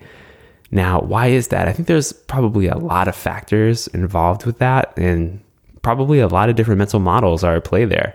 Now, 0.71 1.01
why 1.01 1.29
is 1.29 1.49
that? 1.49 1.67
I 1.67 1.73
think 1.73 1.89
there's 1.89 2.13
probably 2.13 2.69
a 2.69 2.79
lot 2.79 3.09
of 3.09 3.17
factors 3.17 3.89
involved 3.89 4.47
with 4.47 4.59
that 4.59 4.97
and 4.97 5.43
probably 5.83 6.21
a 6.21 6.29
lot 6.29 6.51
of 6.51 6.55
different 6.55 6.79
mental 6.79 7.01
models 7.01 7.43
are 7.43 7.57
at 7.57 7.65
play 7.65 7.85
there. 7.85 8.15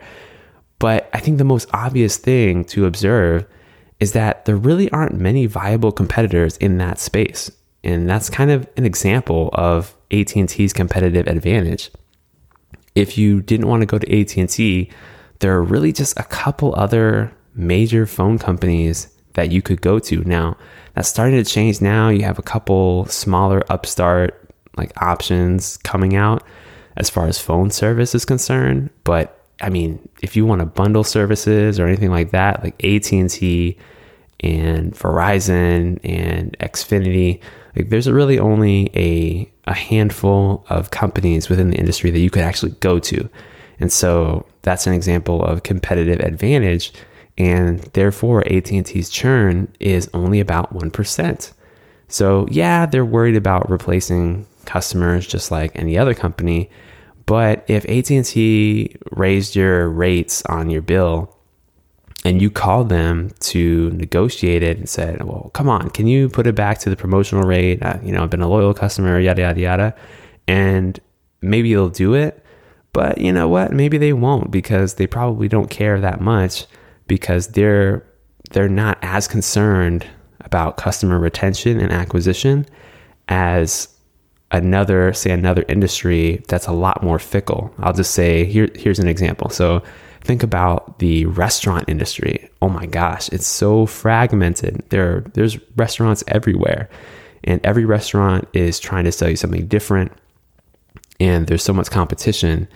I 1.14 1.20
think 1.20 1.38
the 1.38 1.44
most 1.44 1.70
obvious 1.74 2.18
thing 2.18 2.66
to 2.66 2.86
observe 2.86 3.46
is 4.00 4.12
that 4.14 4.46
there 4.46 4.56
really 4.56 4.90
aren't 4.92 5.14
many 5.14 5.46
viable 5.46 5.92
competitors 5.92 6.58
in 6.58 6.78
that 6.80 7.00
space. 7.00 7.50
And 7.84 8.10
that's 8.10 8.30
kind 8.30 8.52
of 8.52 8.68
an 8.76 8.86
example 8.86 9.50
of 9.54 9.96
AT&T's 10.12 10.74
competitive 10.74 11.28
advantage. 11.28 11.92
If 12.96 13.18
you 13.18 13.42
didn't 13.42 13.68
want 13.68 13.82
to 13.82 13.86
go 13.86 14.00
to 14.00 14.20
AT&T, 14.20 14.90
there 15.40 15.54
are 15.54 15.64
really 15.64 15.92
just 15.92 16.20
a 16.20 16.24
couple 16.24 16.74
other 16.76 17.32
major 17.54 18.06
phone 18.06 18.40
companies 18.40 19.08
that 19.34 19.52
you 19.52 19.62
could 19.62 19.82
go 19.82 20.00
to. 20.00 20.24
Now, 20.24 20.58
that's 20.96 21.10
starting 21.10 21.44
to 21.44 21.50
change 21.50 21.82
now. 21.82 22.10
You 22.10 22.24
have 22.24 22.40
a 22.40 22.44
couple 22.44 23.06
smaller 23.06 23.64
upstart 23.70 24.40
like 24.78 24.92
options 25.02 25.78
coming 25.78 26.16
out 26.16 26.44
as 26.98 27.10
far 27.10 27.28
as 27.28 27.40
phone 27.40 27.72
service 27.72 28.16
is 28.16 28.26
concerned, 28.26 28.90
but 29.04 29.43
I 29.62 29.70
mean, 29.70 30.08
if 30.22 30.36
you 30.36 30.46
want 30.46 30.60
to 30.60 30.66
bundle 30.66 31.04
services 31.04 31.80
or 31.80 31.88
anything 31.88 32.10
like 32.10 32.32
that, 32.32 32.64
like 32.64 32.84
AT&T 32.84 33.78
and 34.42 34.94
Verizon 34.94 36.00
and 36.04 36.58
Xfinity, 36.60 37.40
like 37.76 37.90
there's 37.90 38.10
really 38.10 38.40
only 38.40 38.90
a 38.96 39.50
a 39.66 39.74
handful 39.74 40.66
of 40.70 40.92
companies 40.92 41.48
within 41.48 41.70
the 41.70 41.78
industry 41.78 42.12
that 42.12 42.20
you 42.20 42.30
could 42.30 42.44
actually 42.44 42.72
go 42.82 43.00
to. 43.00 43.30
And 43.80 43.92
so 43.92 44.46
that's 44.62 44.88
an 44.88 44.94
example 44.94 45.44
of 45.44 45.64
competitive 45.64 46.20
advantage 46.20 46.92
and 47.38 47.80
therefore 47.94 48.46
AT&T's 48.48 49.10
churn 49.10 49.72
is 49.80 50.10
only 50.14 50.40
about 50.40 50.74
1%. 50.74 51.54
So, 52.08 52.48
yeah, 52.52 52.86
they're 52.86 53.06
worried 53.06 53.36
about 53.36 53.70
replacing 53.70 54.46
customers 54.66 55.26
just 55.26 55.50
like 55.50 55.72
any 55.76 55.98
other 55.98 56.14
company, 56.14 56.70
but 57.26 57.64
if 57.68 57.86
AT&T 57.86 58.96
raised 59.12 59.56
your 59.56 59.90
rates 59.90 60.44
on 60.46 60.70
your 60.70 60.82
bill 60.82 61.36
and 62.26 62.42
you 62.42 62.50
called 62.50 62.90
them 62.90 63.32
to 63.40 63.90
negotiate 63.92 64.64
it 64.64 64.78
and 64.78 64.88
said, 64.88 65.24
"Well, 65.24 65.52
come 65.54 65.70
on, 65.70 65.90
can 65.90 66.08
you 66.08 66.30
put 66.30 66.48
it 66.48 66.56
back 66.56 66.80
to 66.80 66.90
the 66.90 66.96
promotional 66.96 67.44
rate? 67.44 67.84
Uh, 67.84 67.98
you 68.04 68.12
know, 68.12 68.24
I've 68.24 68.30
been 68.30 68.42
a 68.42 68.48
loyal 68.48 68.74
customer, 68.74 69.20
yada 69.20 69.42
yada 69.42 69.60
yada," 69.60 69.96
and 70.48 71.00
maybe 71.42 71.74
they'll 71.74 71.90
do 71.90 72.14
it, 72.14 72.44
but 72.94 73.18
you 73.18 73.34
know 73.34 73.48
what? 73.48 73.74
Maybe 73.74 73.98
they 73.98 74.14
won't 74.14 74.52
because 74.52 74.96
they 74.96 75.08
probably 75.08 75.48
don't 75.48 75.70
care 75.70 76.00
that 76.00 76.22
much 76.22 76.66
because 77.08 77.48
they're 77.48 78.06
they're 78.52 78.70
not 78.70 78.98
as 79.02 79.28
concerned 79.28 80.06
about 80.42 80.78
customer 80.78 81.20
retention 81.20 81.80
and 81.80 81.92
acquisition 81.92 82.66
as 83.28 83.88
another 84.54 85.12
say 85.14 85.32
another 85.32 85.66
industry 85.68 86.44
that's 86.48 86.68
a 86.68 86.72
lot 86.72 87.04
more 87.04 87.20
fickle. 87.20 87.74
I'll 87.80 87.94
just 87.94 88.14
say 88.14 88.46
here 88.46 88.70
here's 88.76 89.00
an 89.00 89.08
example. 89.08 89.50
So 89.50 89.84
think 90.22 90.44
about 90.44 91.00
the 91.00 91.26
restaurant 91.26 91.90
industry. 91.90 92.50
Oh 92.62 92.70
my 92.70 92.86
gosh, 92.86 93.28
it's 93.30 93.48
so 93.48 93.86
fragmented. 93.86 94.84
There 94.90 95.26
there's 95.34 95.58
restaurants 95.76 96.24
everywhere 96.28 96.90
and 97.44 97.60
every 97.66 97.86
restaurant 97.86 98.48
is 98.54 98.80
trying 98.80 99.04
to 99.04 99.12
sell 99.12 99.30
you 99.30 99.36
something 99.36 99.68
different 99.68 100.12
and 101.20 101.48
there's 101.48 101.64
so 101.64 101.74
much 101.74 101.92
competition 101.92 102.68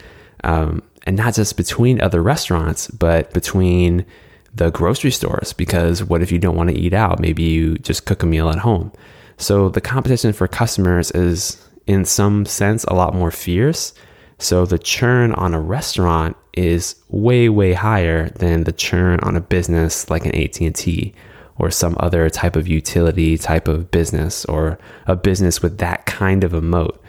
um, 0.43 0.81
and 1.05 1.17
not 1.17 1.33
just 1.33 1.57
between 1.57 2.01
other 2.01 2.21
restaurants 2.21 2.87
but 2.89 3.33
between 3.33 4.05
the 4.53 4.69
grocery 4.71 5.11
stores 5.11 5.53
because 5.53 6.03
what 6.03 6.21
if 6.21 6.31
you 6.31 6.39
don't 6.39 6.55
want 6.55 6.69
to 6.69 6.77
eat 6.77 6.93
out 6.93 7.19
maybe 7.19 7.43
you 7.43 7.77
just 7.77 8.05
cook 8.05 8.23
a 8.23 8.25
meal 8.25 8.49
at 8.49 8.59
home 8.59 8.91
so 9.37 9.69
the 9.69 9.81
competition 9.81 10.33
for 10.33 10.47
customers 10.47 11.11
is 11.11 11.63
in 11.87 12.05
some 12.05 12.45
sense 12.45 12.83
a 12.85 12.93
lot 12.93 13.15
more 13.15 13.31
fierce. 13.31 13.93
So 14.39 14.65
the 14.65 14.77
churn 14.77 15.31
on 15.33 15.53
a 15.53 15.59
restaurant 15.59 16.37
is 16.53 16.95
way 17.09 17.49
way 17.49 17.73
higher 17.73 18.29
than 18.29 18.65
the 18.65 18.71
churn 18.71 19.19
on 19.21 19.35
a 19.35 19.41
business 19.41 20.09
like 20.09 20.25
an 20.25 20.35
AT&T 20.35 21.13
or 21.57 21.71
some 21.71 21.95
other 21.99 22.29
type 22.29 22.55
of 22.55 22.67
utility 22.67 23.37
type 23.37 23.67
of 23.67 23.89
business 23.89 24.45
or 24.45 24.77
a 25.07 25.15
business 25.15 25.61
with 25.61 25.79
that 25.79 26.05
kind 26.05 26.43
of 26.43 26.53
a 26.53 26.61
moat. 26.61 27.01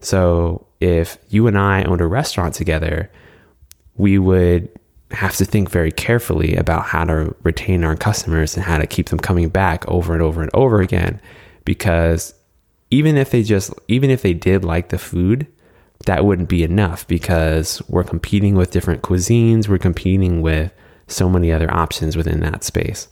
So 0.00 0.66
if 0.80 1.16
you 1.28 1.46
and 1.46 1.56
I 1.56 1.84
owned 1.84 2.02
a 2.02 2.06
restaurant 2.06 2.54
together, 2.54 3.10
we 3.96 4.18
would 4.18 4.68
have 5.12 5.36
to 5.36 5.44
think 5.44 5.70
very 5.70 5.92
carefully 5.92 6.56
about 6.56 6.84
how 6.84 7.04
to 7.04 7.34
retain 7.42 7.84
our 7.84 7.96
customers 7.96 8.56
and 8.56 8.64
how 8.64 8.76
to 8.76 8.86
keep 8.86 9.08
them 9.08 9.18
coming 9.18 9.48
back 9.48 9.86
over 9.88 10.12
and 10.12 10.22
over 10.22 10.42
and 10.42 10.50
over 10.52 10.80
again 10.80 11.20
because 11.64 12.34
even 12.90 13.16
if 13.16 13.30
they 13.30 13.42
just 13.42 13.72
even 13.88 14.10
if 14.10 14.22
they 14.22 14.34
did 14.34 14.64
like 14.64 14.88
the 14.90 14.98
food 14.98 15.46
that 16.04 16.24
wouldn't 16.24 16.48
be 16.48 16.62
enough 16.62 17.06
because 17.06 17.82
we're 17.88 18.04
competing 18.04 18.54
with 18.54 18.70
different 18.70 19.02
cuisines. 19.02 19.68
We're 19.68 19.78
competing 19.78 20.42
with 20.42 20.72
so 21.08 21.28
many 21.28 21.52
other 21.52 21.72
options 21.72 22.16
within 22.16 22.40
that 22.40 22.64
space. 22.64 23.08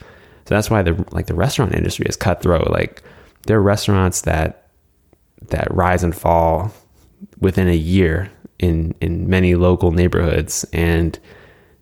So 0.46 0.54
that's 0.54 0.70
why 0.70 0.82
the 0.82 1.04
like 1.10 1.26
the 1.26 1.34
restaurant 1.34 1.74
industry 1.74 2.06
is 2.06 2.16
cutthroat. 2.16 2.70
Like 2.70 3.02
there 3.46 3.58
are 3.58 3.62
restaurants 3.62 4.22
that 4.22 4.68
that 5.48 5.72
rise 5.74 6.04
and 6.04 6.14
fall 6.14 6.72
within 7.40 7.68
a 7.68 7.76
year 7.76 8.30
in 8.58 8.94
in 9.00 9.28
many 9.28 9.54
local 9.54 9.90
neighborhoods. 9.90 10.64
And 10.72 11.18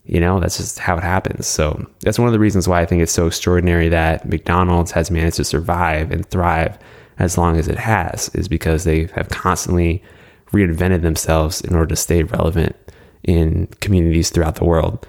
you 0.05 0.21
know 0.21 0.39
that's 0.39 0.57
just 0.57 0.79
how 0.79 0.97
it 0.97 1.03
happens. 1.03 1.47
So 1.47 1.85
that's 2.01 2.19
one 2.19 2.29
of 2.29 2.33
the 2.33 2.39
reasons 2.39 2.69
why 2.69 2.81
i 2.81 2.87
think 2.87 3.03
it's 3.03 3.13
so 3.13 3.27
extraordinary 3.27 3.89
that 3.89 4.29
mcdonald's 4.29 4.91
has 4.93 5.11
managed 5.11 5.37
to 5.37 5.45
survive 5.45 6.11
and 6.11 6.27
thrive 6.27 6.79
as 7.23 7.39
long 7.39 7.57
as 7.57 7.69
it 7.69 7.79
has 7.79 8.29
is 8.31 8.49
because 8.49 8.83
they 8.83 9.07
have 9.15 9.29
constantly 9.29 10.03
reinvented 10.51 11.03
themselves 11.03 11.61
in 11.61 11.75
order 11.75 11.87
to 11.87 11.97
stay 11.97 12.25
relevant 12.25 12.75
in 13.23 13.69
communities 13.81 14.29
throughout 14.29 14.57
the 14.57 14.65
world. 14.65 15.07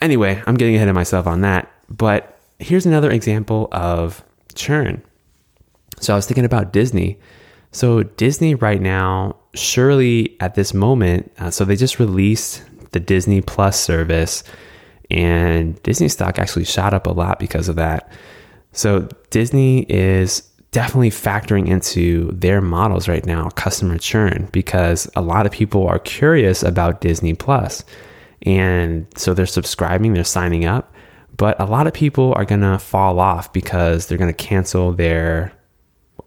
Anyway, 0.00 0.42
I'm 0.46 0.56
getting 0.56 0.74
ahead 0.74 0.88
of 0.88 0.94
myself 0.94 1.26
on 1.26 1.42
that, 1.42 1.70
but 1.88 2.40
here's 2.58 2.86
another 2.86 3.10
example 3.10 3.68
of 3.70 4.24
churn. 4.54 5.02
So 6.00 6.14
I 6.14 6.16
was 6.16 6.26
thinking 6.26 6.46
about 6.46 6.72
Disney. 6.72 7.20
So 7.70 8.02
Disney 8.02 8.54
right 8.54 8.80
now, 8.80 9.36
surely 9.54 10.36
at 10.40 10.54
this 10.54 10.72
moment, 10.72 11.30
uh, 11.38 11.50
so 11.50 11.64
they 11.64 11.76
just 11.76 11.98
released 11.98 12.64
the 12.92 13.00
Disney 13.00 13.42
Plus 13.42 13.78
service, 13.78 14.42
and 15.10 15.80
Disney 15.82 16.08
stock 16.08 16.38
actually 16.38 16.64
shot 16.64 16.94
up 16.94 17.06
a 17.06 17.12
lot 17.12 17.38
because 17.38 17.68
of 17.68 17.76
that. 17.76 18.10
So 18.72 19.08
Disney 19.30 19.82
is 19.88 20.42
definitely 20.72 21.10
factoring 21.10 21.68
into 21.68 22.32
their 22.32 22.60
models 22.60 23.06
right 23.06 23.24
now 23.26 23.48
customer 23.50 23.98
churn 23.98 24.48
because 24.52 25.08
a 25.14 25.22
lot 25.22 25.46
of 25.46 25.52
people 25.52 25.86
are 25.86 25.98
curious 25.98 26.62
about 26.62 27.00
Disney 27.02 27.34
Plus. 27.34 27.84
And 28.44 29.06
so 29.16 29.34
they're 29.34 29.46
subscribing, 29.46 30.14
they're 30.14 30.24
signing 30.24 30.64
up, 30.64 30.92
but 31.36 31.60
a 31.60 31.66
lot 31.66 31.86
of 31.86 31.92
people 31.92 32.32
are 32.34 32.44
going 32.44 32.62
to 32.62 32.78
fall 32.78 33.20
off 33.20 33.52
because 33.52 34.06
they're 34.06 34.18
going 34.18 34.32
to 34.32 34.44
cancel 34.44 34.92
their 34.92 35.52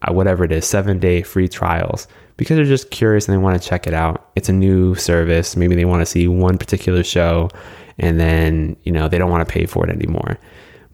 uh, 0.02 0.12
whatever 0.12 0.44
it 0.44 0.52
is, 0.52 0.64
7-day 0.64 1.22
free 1.22 1.48
trials 1.48 2.06
because 2.36 2.56
they're 2.56 2.64
just 2.64 2.90
curious 2.90 3.26
and 3.26 3.34
they 3.36 3.42
want 3.42 3.60
to 3.60 3.68
check 3.68 3.86
it 3.86 3.94
out. 3.94 4.30
It's 4.36 4.48
a 4.48 4.52
new 4.52 4.94
service, 4.94 5.56
maybe 5.56 5.74
they 5.74 5.84
want 5.84 6.02
to 6.02 6.06
see 6.06 6.28
one 6.28 6.58
particular 6.58 7.02
show 7.02 7.50
and 7.98 8.20
then, 8.20 8.76
you 8.84 8.92
know, 8.92 9.08
they 9.08 9.18
don't 9.18 9.30
want 9.30 9.46
to 9.46 9.52
pay 9.52 9.66
for 9.66 9.86
it 9.86 9.90
anymore. 9.90 10.38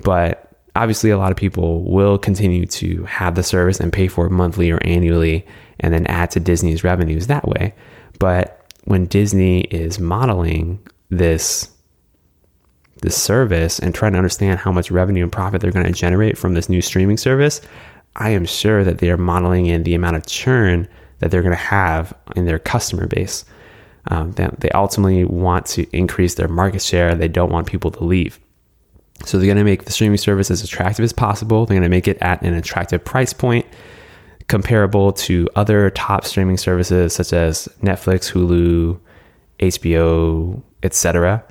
But 0.02 0.51
obviously 0.74 1.10
a 1.10 1.18
lot 1.18 1.30
of 1.30 1.36
people 1.36 1.82
will 1.84 2.18
continue 2.18 2.66
to 2.66 3.04
have 3.04 3.34
the 3.34 3.42
service 3.42 3.80
and 3.80 3.92
pay 3.92 4.08
for 4.08 4.26
it 4.26 4.30
monthly 4.30 4.70
or 4.70 4.78
annually 4.82 5.46
and 5.80 5.92
then 5.92 6.06
add 6.06 6.30
to 6.30 6.40
Disney's 6.40 6.84
revenues 6.84 7.26
that 7.26 7.46
way. 7.46 7.74
But 8.18 8.66
when 8.84 9.06
Disney 9.06 9.62
is 9.62 9.98
modeling 9.98 10.78
this 11.10 11.68
this 13.00 13.20
service 13.20 13.80
and 13.80 13.92
trying 13.92 14.12
to 14.12 14.18
understand 14.18 14.60
how 14.60 14.70
much 14.70 14.90
revenue 14.92 15.24
and 15.24 15.32
profit 15.32 15.60
they're 15.60 15.72
going 15.72 15.84
to 15.84 15.92
generate 15.92 16.38
from 16.38 16.54
this 16.54 16.68
new 16.68 16.80
streaming 16.80 17.16
service, 17.16 17.60
I 18.14 18.30
am 18.30 18.44
sure 18.44 18.84
that 18.84 18.98
they 18.98 19.10
are 19.10 19.16
modeling 19.16 19.66
in 19.66 19.82
the 19.82 19.94
amount 19.94 20.16
of 20.16 20.26
churn 20.26 20.88
that 21.18 21.30
they're 21.30 21.42
going 21.42 21.56
to 21.56 21.56
have 21.56 22.14
in 22.36 22.46
their 22.46 22.60
customer 22.60 23.08
base. 23.08 23.44
Um, 24.08 24.32
they, 24.32 24.48
they 24.58 24.70
ultimately 24.70 25.24
want 25.24 25.66
to 25.66 25.86
increase 25.96 26.34
their 26.34 26.48
market 26.48 26.80
share. 26.82 27.14
They 27.14 27.28
don't 27.28 27.50
want 27.50 27.66
people 27.66 27.90
to 27.90 28.04
leave. 28.04 28.38
So 29.25 29.38
they're 29.38 29.47
going 29.47 29.59
to 29.59 29.64
make 29.64 29.85
the 29.85 29.92
streaming 29.92 30.19
service 30.19 30.50
as 30.50 30.64
attractive 30.64 31.04
as 31.04 31.12
possible. 31.12 31.64
They're 31.64 31.76
going 31.76 31.83
to 31.83 31.88
make 31.88 32.09
it 32.09 32.19
at 32.21 32.42
an 32.42 32.54
attractive 32.54 33.04
price 33.04 33.33
point, 33.33 33.66
comparable 34.49 35.12
to 35.12 35.49
other 35.54 35.90
top 35.90 36.25
streaming 36.25 36.57
services 36.57 37.14
such 37.14 37.33
as 37.33 37.69
Netflix, 37.83 38.33
Hulu, 38.33 38.99
HBO, 39.61 40.62
etc. 40.83 41.45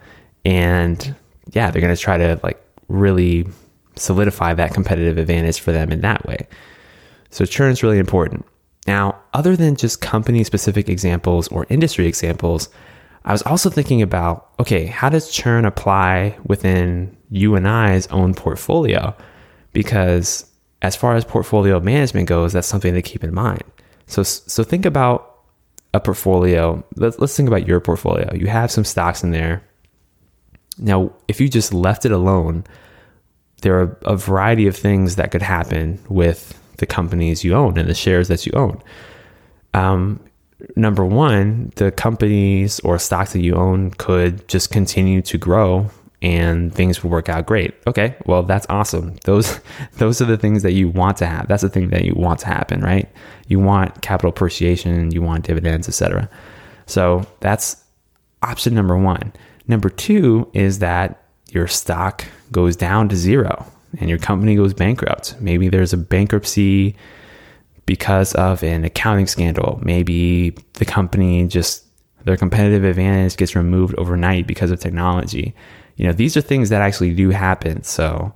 And 0.43 1.15
yeah, 1.51 1.71
they're 1.71 1.81
going 1.81 1.95
to 1.95 2.01
try 2.01 2.17
to 2.17 2.39
like 2.43 2.61
really 2.87 3.47
solidify 3.95 4.53
that 4.53 4.73
competitive 4.73 5.17
advantage 5.17 5.59
for 5.59 5.71
them 5.71 5.91
in 5.91 6.01
that 6.01 6.25
way. 6.25 6.47
So 7.29 7.45
churn 7.45 7.71
is 7.71 7.83
really 7.83 7.99
important. 7.99 8.45
Now, 8.87 9.19
other 9.33 9.55
than 9.55 9.75
just 9.75 10.01
company 10.01 10.43
specific 10.43 10.89
examples 10.89 11.47
or 11.49 11.65
industry 11.69 12.07
examples, 12.07 12.69
I 13.23 13.31
was 13.31 13.43
also 13.43 13.69
thinking 13.69 14.01
about 14.01 14.49
okay, 14.59 14.85
how 14.85 15.09
does 15.09 15.31
churn 15.31 15.65
apply 15.65 16.37
within 16.45 17.15
you 17.31 17.55
and 17.55 17.67
I's 17.67 18.05
own 18.07 18.35
portfolio? 18.35 19.15
Because 19.73 20.45
as 20.81 20.95
far 20.95 21.15
as 21.15 21.25
portfolio 21.25 21.79
management 21.79 22.27
goes, 22.27 22.53
that's 22.53 22.67
something 22.67 22.93
to 22.93 23.01
keep 23.01 23.23
in 23.23 23.33
mind. 23.33 23.63
So, 24.05 24.23
so 24.23 24.63
think 24.63 24.85
about 24.85 25.39
a 25.93 25.99
portfolio. 25.99 26.83
Let's, 26.95 27.17
let's 27.19 27.35
think 27.35 27.47
about 27.47 27.67
your 27.67 27.79
portfolio. 27.79 28.33
You 28.33 28.47
have 28.47 28.71
some 28.71 28.85
stocks 28.85 29.23
in 29.23 29.31
there. 29.31 29.63
Now, 30.77 31.11
if 31.27 31.39
you 31.41 31.49
just 31.49 31.73
left 31.73 32.05
it 32.05 32.11
alone, 32.11 32.65
there 33.61 33.79
are 33.79 33.97
a 34.03 34.15
variety 34.15 34.67
of 34.67 34.75
things 34.75 35.15
that 35.15 35.31
could 35.31 35.41
happen 35.41 35.99
with 36.09 36.57
the 36.77 36.85
companies 36.85 37.43
you 37.43 37.53
own 37.53 37.77
and 37.77 37.87
the 37.87 37.93
shares 37.93 38.27
that 38.27 38.45
you 38.45 38.51
own. 38.53 38.81
Um, 39.73 40.19
number 40.75 41.05
one, 41.05 41.71
the 41.75 41.91
companies 41.91 42.79
or 42.81 42.97
stocks 42.97 43.33
that 43.33 43.41
you 43.41 43.55
own 43.55 43.91
could 43.91 44.47
just 44.47 44.71
continue 44.71 45.21
to 45.23 45.37
grow 45.37 45.91
and 46.21 46.73
things 46.73 47.03
will 47.03 47.09
work 47.09 47.29
out 47.29 47.45
great. 47.45 47.73
Okay, 47.87 48.15
well 48.25 48.43
that's 48.43 48.65
awesome. 48.69 49.15
Those 49.23 49.59
those 49.93 50.21
are 50.21 50.25
the 50.25 50.37
things 50.37 50.63
that 50.63 50.73
you 50.73 50.89
want 50.89 51.17
to 51.17 51.25
have. 51.25 51.47
That's 51.47 51.63
the 51.63 51.69
thing 51.69 51.89
that 51.89 52.05
you 52.05 52.13
want 52.15 52.39
to 52.41 52.47
happen, 52.47 52.81
right? 52.81 53.09
You 53.47 53.59
want 53.59 54.01
capital 54.01 54.29
appreciation, 54.29 55.11
you 55.11 55.21
want 55.21 55.45
dividends, 55.45 55.87
etc. 55.87 56.29
So 56.85 57.25
that's 57.39 57.83
option 58.43 58.73
number 58.73 58.97
1. 58.97 59.33
Number 59.67 59.89
2 59.89 60.51
is 60.53 60.79
that 60.79 61.23
your 61.51 61.67
stock 61.67 62.25
goes 62.51 62.75
down 62.75 63.09
to 63.09 63.15
zero 63.15 63.65
and 63.99 64.09
your 64.09 64.19
company 64.19 64.55
goes 64.55 64.73
bankrupt. 64.73 65.35
Maybe 65.39 65.69
there's 65.69 65.93
a 65.93 65.97
bankruptcy 65.97 66.95
because 67.85 68.33
of 68.35 68.63
an 68.63 68.85
accounting 68.85 69.27
scandal. 69.27 69.79
Maybe 69.83 70.51
the 70.73 70.85
company 70.85 71.47
just 71.47 71.85
their 72.23 72.37
competitive 72.37 72.83
advantage 72.83 73.35
gets 73.35 73.55
removed 73.55 73.95
overnight 73.95 74.47
because 74.47 74.71
of 74.71 74.79
technology. 74.79 75.55
You 76.01 76.07
know, 76.07 76.13
these 76.13 76.35
are 76.35 76.41
things 76.41 76.69
that 76.69 76.81
actually 76.81 77.13
do 77.13 77.29
happen. 77.29 77.83
So, 77.83 78.33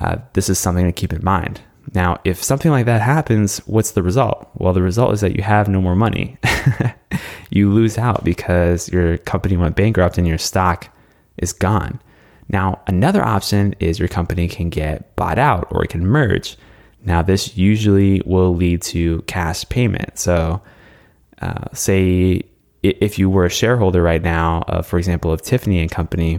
uh, 0.00 0.18
this 0.34 0.48
is 0.48 0.56
something 0.56 0.86
to 0.86 0.92
keep 0.92 1.12
in 1.12 1.24
mind. 1.24 1.60
Now, 1.92 2.20
if 2.24 2.40
something 2.40 2.70
like 2.70 2.86
that 2.86 3.00
happens, 3.00 3.58
what's 3.66 3.90
the 3.90 4.04
result? 4.04 4.48
Well, 4.54 4.72
the 4.72 4.82
result 4.82 5.14
is 5.14 5.20
that 5.22 5.34
you 5.34 5.42
have 5.42 5.68
no 5.68 5.80
more 5.80 5.96
money. 5.96 6.38
you 7.50 7.72
lose 7.72 7.98
out 7.98 8.22
because 8.22 8.88
your 8.90 9.18
company 9.18 9.56
went 9.56 9.74
bankrupt 9.74 10.16
and 10.16 10.28
your 10.28 10.38
stock 10.38 10.94
is 11.38 11.52
gone. 11.52 11.98
Now, 12.50 12.80
another 12.86 13.24
option 13.24 13.74
is 13.80 13.98
your 13.98 14.06
company 14.06 14.46
can 14.46 14.70
get 14.70 15.16
bought 15.16 15.40
out 15.40 15.66
or 15.72 15.82
it 15.82 15.90
can 15.90 16.06
merge. 16.06 16.56
Now, 17.04 17.22
this 17.22 17.56
usually 17.56 18.22
will 18.26 18.54
lead 18.54 18.80
to 18.82 19.22
cash 19.22 19.68
payment. 19.68 20.20
So, 20.20 20.62
uh, 21.42 21.64
say 21.72 22.42
if 22.84 23.18
you 23.18 23.28
were 23.28 23.46
a 23.46 23.50
shareholder 23.50 24.04
right 24.04 24.22
now, 24.22 24.62
uh, 24.68 24.82
for 24.82 24.98
example, 24.98 25.32
of 25.32 25.42
Tiffany 25.42 25.80
and 25.80 25.90
Company, 25.90 26.38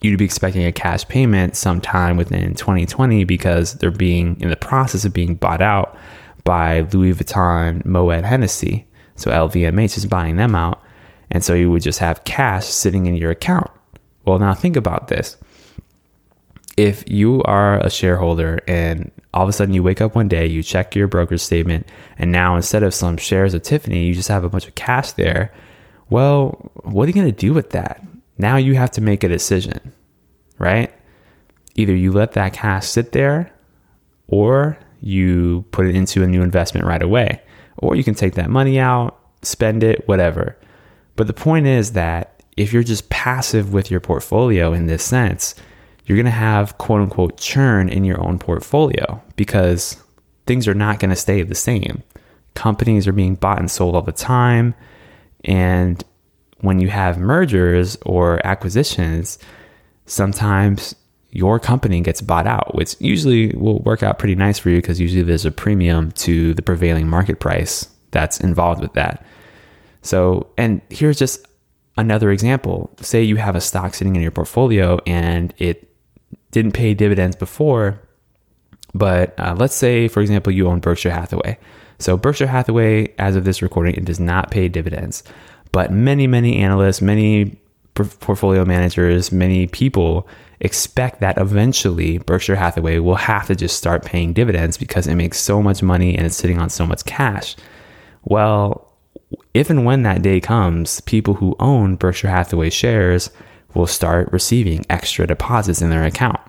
you'd 0.00 0.18
be 0.18 0.24
expecting 0.24 0.64
a 0.64 0.72
cash 0.72 1.06
payment 1.08 1.56
sometime 1.56 2.16
within 2.16 2.54
2020 2.54 3.24
because 3.24 3.74
they're 3.74 3.90
being 3.90 4.40
in 4.40 4.50
the 4.50 4.56
process 4.56 5.04
of 5.04 5.12
being 5.12 5.34
bought 5.34 5.62
out 5.62 5.96
by 6.44 6.80
Louis 6.92 7.14
Vuitton, 7.14 7.84
Moet 7.84 8.24
Hennessy. 8.24 8.86
So 9.16 9.30
LVMH 9.30 9.96
is 9.96 10.06
buying 10.06 10.36
them 10.36 10.54
out. 10.54 10.82
And 11.30 11.42
so 11.42 11.54
you 11.54 11.70
would 11.70 11.82
just 11.82 11.98
have 12.00 12.24
cash 12.24 12.66
sitting 12.66 13.06
in 13.06 13.16
your 13.16 13.30
account. 13.30 13.70
Well, 14.24 14.38
now 14.38 14.54
think 14.54 14.76
about 14.76 15.08
this. 15.08 15.36
If 16.76 17.04
you 17.08 17.42
are 17.44 17.78
a 17.78 17.90
shareholder 17.90 18.60
and 18.66 19.10
all 19.32 19.42
of 19.42 19.48
a 19.48 19.52
sudden 19.52 19.74
you 19.74 19.82
wake 19.82 20.00
up 20.00 20.14
one 20.14 20.28
day, 20.28 20.46
you 20.46 20.62
check 20.62 20.94
your 20.94 21.08
broker's 21.08 21.42
statement, 21.42 21.88
and 22.18 22.32
now 22.32 22.56
instead 22.56 22.82
of 22.82 22.94
some 22.94 23.16
shares 23.16 23.54
of 23.54 23.62
Tiffany, 23.62 24.04
you 24.04 24.14
just 24.14 24.28
have 24.28 24.44
a 24.44 24.48
bunch 24.48 24.66
of 24.66 24.74
cash 24.74 25.12
there. 25.12 25.52
Well, 26.10 26.72
what 26.82 27.04
are 27.04 27.08
you 27.08 27.14
going 27.14 27.26
to 27.26 27.32
do 27.32 27.52
with 27.52 27.70
that? 27.70 28.03
Now 28.38 28.56
you 28.56 28.74
have 28.74 28.90
to 28.92 29.00
make 29.00 29.22
a 29.22 29.28
decision, 29.28 29.92
right? 30.58 30.92
Either 31.74 31.94
you 31.94 32.12
let 32.12 32.32
that 32.32 32.52
cash 32.52 32.88
sit 32.88 33.12
there 33.12 33.52
or 34.26 34.78
you 35.00 35.64
put 35.70 35.86
it 35.86 35.94
into 35.94 36.22
a 36.22 36.26
new 36.26 36.42
investment 36.42 36.86
right 36.86 37.02
away, 37.02 37.40
or 37.76 37.94
you 37.94 38.02
can 38.02 38.14
take 38.14 38.34
that 38.34 38.50
money 38.50 38.78
out, 38.78 39.18
spend 39.42 39.84
it, 39.84 40.06
whatever. 40.08 40.56
But 41.16 41.26
the 41.26 41.34
point 41.34 41.66
is 41.66 41.92
that 41.92 42.42
if 42.56 42.72
you're 42.72 42.82
just 42.82 43.10
passive 43.10 43.72
with 43.72 43.90
your 43.90 44.00
portfolio 44.00 44.72
in 44.72 44.86
this 44.86 45.02
sense, 45.02 45.54
you're 46.06 46.16
going 46.16 46.24
to 46.24 46.30
have 46.30 46.78
quote 46.78 47.00
unquote 47.00 47.36
churn 47.36 47.88
in 47.88 48.04
your 48.04 48.20
own 48.22 48.38
portfolio 48.38 49.22
because 49.36 50.02
things 50.46 50.68
are 50.68 50.74
not 50.74 51.00
going 51.00 51.10
to 51.10 51.16
stay 51.16 51.42
the 51.42 51.54
same. 51.54 52.02
Companies 52.54 53.08
are 53.08 53.12
being 53.12 53.34
bought 53.34 53.58
and 53.58 53.70
sold 53.70 53.94
all 53.94 54.02
the 54.02 54.12
time. 54.12 54.74
And 55.44 56.04
when 56.64 56.80
you 56.80 56.88
have 56.88 57.18
mergers 57.18 57.96
or 58.02 58.44
acquisitions, 58.46 59.38
sometimes 60.06 60.94
your 61.30 61.58
company 61.58 62.00
gets 62.00 62.20
bought 62.20 62.46
out, 62.46 62.74
which 62.74 62.96
usually 63.00 63.48
will 63.56 63.80
work 63.80 64.02
out 64.02 64.18
pretty 64.18 64.34
nice 64.34 64.58
for 64.58 64.70
you 64.70 64.76
because 64.76 65.00
usually 65.00 65.22
there's 65.22 65.44
a 65.44 65.50
premium 65.50 66.12
to 66.12 66.54
the 66.54 66.62
prevailing 66.62 67.08
market 67.08 67.40
price 67.40 67.88
that's 68.12 68.40
involved 68.40 68.80
with 68.80 68.92
that. 68.94 69.24
So, 70.02 70.48
and 70.56 70.80
here's 70.90 71.18
just 71.18 71.46
another 71.96 72.30
example. 72.30 72.94
Say 73.00 73.22
you 73.22 73.36
have 73.36 73.56
a 73.56 73.60
stock 73.60 73.94
sitting 73.94 74.14
in 74.14 74.22
your 74.22 74.30
portfolio 74.30 74.98
and 75.06 75.52
it 75.58 75.90
didn't 76.50 76.72
pay 76.72 76.94
dividends 76.94 77.34
before 77.36 78.00
but 78.94 79.34
uh, 79.38 79.54
let's 79.58 79.74
say 79.74 80.08
for 80.08 80.20
example 80.20 80.52
you 80.52 80.68
own 80.68 80.80
berkshire 80.80 81.10
hathaway. 81.10 81.58
So 81.98 82.16
berkshire 82.16 82.46
hathaway 82.46 83.12
as 83.18 83.36
of 83.36 83.44
this 83.44 83.60
recording 83.60 83.94
it 83.94 84.04
does 84.04 84.20
not 84.20 84.50
pay 84.50 84.68
dividends 84.68 85.24
but 85.74 85.92
many 85.92 86.26
many 86.26 86.56
analysts 86.56 87.02
many 87.02 87.56
portfolio 87.94 88.64
managers 88.64 89.30
many 89.30 89.66
people 89.66 90.26
expect 90.60 91.20
that 91.20 91.36
eventually 91.38 92.18
berkshire 92.18 92.56
hathaway 92.56 92.98
will 92.98 93.14
have 93.14 93.46
to 93.46 93.54
just 93.54 93.76
start 93.76 94.04
paying 94.04 94.32
dividends 94.32 94.78
because 94.78 95.06
it 95.06 95.14
makes 95.14 95.38
so 95.38 95.62
much 95.62 95.82
money 95.82 96.16
and 96.16 96.26
it's 96.26 96.36
sitting 96.36 96.58
on 96.58 96.70
so 96.70 96.86
much 96.86 97.04
cash 97.04 97.54
well 98.24 98.94
if 99.52 99.70
and 99.70 99.84
when 99.84 100.02
that 100.02 100.22
day 100.22 100.40
comes, 100.40 101.00
people 101.02 101.34
who 101.34 101.56
own 101.58 101.96
Berkshire 101.96 102.28
Hathaway 102.28 102.70
shares 102.70 103.30
will 103.74 103.86
start 103.86 104.32
receiving 104.32 104.84
extra 104.88 105.26
deposits 105.26 105.82
in 105.82 105.90
their 105.90 106.04
account. 106.04 106.40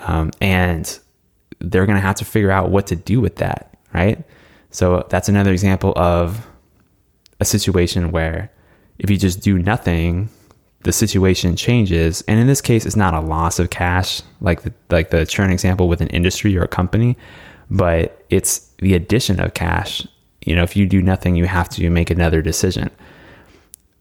Um, 0.00 0.30
and 0.40 0.98
they're 1.60 1.86
going 1.86 1.96
to 1.96 2.02
have 2.02 2.16
to 2.16 2.24
figure 2.24 2.50
out 2.50 2.70
what 2.70 2.86
to 2.88 2.96
do 2.96 3.20
with 3.20 3.36
that, 3.36 3.76
right? 3.92 4.24
So 4.70 5.06
that's 5.10 5.28
another 5.28 5.52
example 5.52 5.92
of 5.96 6.46
a 7.40 7.44
situation 7.44 8.12
where 8.12 8.50
if 8.98 9.10
you 9.10 9.16
just 9.16 9.40
do 9.40 9.58
nothing, 9.58 10.28
the 10.84 10.92
situation 10.92 11.56
changes. 11.56 12.22
And 12.28 12.38
in 12.38 12.46
this 12.46 12.60
case, 12.60 12.86
it's 12.86 12.96
not 12.96 13.14
a 13.14 13.20
loss 13.20 13.58
of 13.58 13.70
cash 13.70 14.22
like 14.40 14.62
the, 14.62 14.72
like 14.90 15.10
the 15.10 15.26
churn 15.26 15.50
example 15.50 15.88
with 15.88 16.00
an 16.00 16.08
industry 16.08 16.56
or 16.56 16.62
a 16.62 16.68
company, 16.68 17.16
but 17.70 18.24
it's 18.30 18.70
the 18.78 18.94
addition 18.94 19.40
of 19.40 19.54
cash 19.54 20.06
you 20.44 20.54
know, 20.56 20.62
if 20.62 20.76
you 20.76 20.86
do 20.86 21.02
nothing, 21.02 21.36
you 21.36 21.46
have 21.46 21.68
to 21.70 21.90
make 21.90 22.10
another 22.10 22.42
decision. 22.42 22.90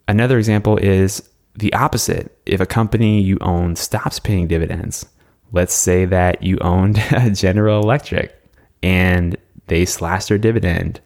Another 0.08 0.38
example 0.38 0.78
is 0.78 1.28
the 1.56 1.74
opposite. 1.74 2.38
If 2.46 2.62
a 2.62 2.66
company 2.66 3.22
you 3.22 3.38
own 3.42 3.76
stops 3.76 4.20
paying 4.20 4.48
dividends, 4.48 5.06
let's 5.52 5.74
say 5.74 6.06
that 6.06 6.42
you 6.42 6.58
owned 6.60 6.96
General 7.34 7.82
Electric 7.82 8.36
and 8.82 9.36
they 9.68 9.86
slashed 9.86 10.30
their 10.30 10.38
dividend, 10.38 11.02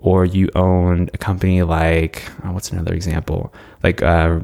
or 0.00 0.24
you 0.24 0.48
owned 0.54 1.10
a 1.14 1.18
company 1.18 1.62
like, 1.62 2.24
oh, 2.44 2.52
what's 2.52 2.72
another 2.72 2.94
example? 2.94 3.52
Like, 3.82 4.02
uh, 4.02 4.40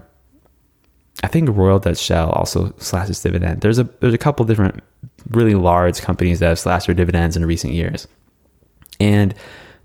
I 1.23 1.29
think 1.29 1.49
Royal 1.51 1.79
Dutch 1.79 1.99
Shell 1.99 2.31
also 2.31 2.75
slashes 2.79 3.23
dividend. 3.23 3.63
There's 3.63 3.79
a 3.79 3.85
there's 4.01 4.15
a 4.15 4.19
couple 4.19 4.45
different 4.45 4.83
really 5.31 5.55
large 5.55 6.01
companies 6.01 6.41
that 6.41 6.49
have 6.49 6.59
slashed 6.59 6.87
their 6.87 6.95
dividends 6.95 7.37
in 7.37 7.47
recent 7.47 7.73
years, 7.73 8.07
and 9.01 9.35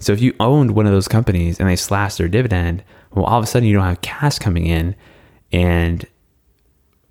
so 0.01 0.13
if 0.13 0.21
you 0.21 0.33
owned 0.39 0.71
one 0.71 0.87
of 0.87 0.91
those 0.91 1.07
companies 1.07 1.59
and 1.59 1.69
they 1.69 1.75
slashed 1.75 2.17
their 2.17 2.27
dividend, 2.27 2.83
well, 3.13 3.25
all 3.25 3.37
of 3.37 3.43
a 3.43 3.47
sudden 3.47 3.67
you 3.67 3.75
don't 3.75 3.85
have 3.85 4.01
cash 4.01 4.39
coming 4.39 4.65
in. 4.65 4.95
And 5.53 6.05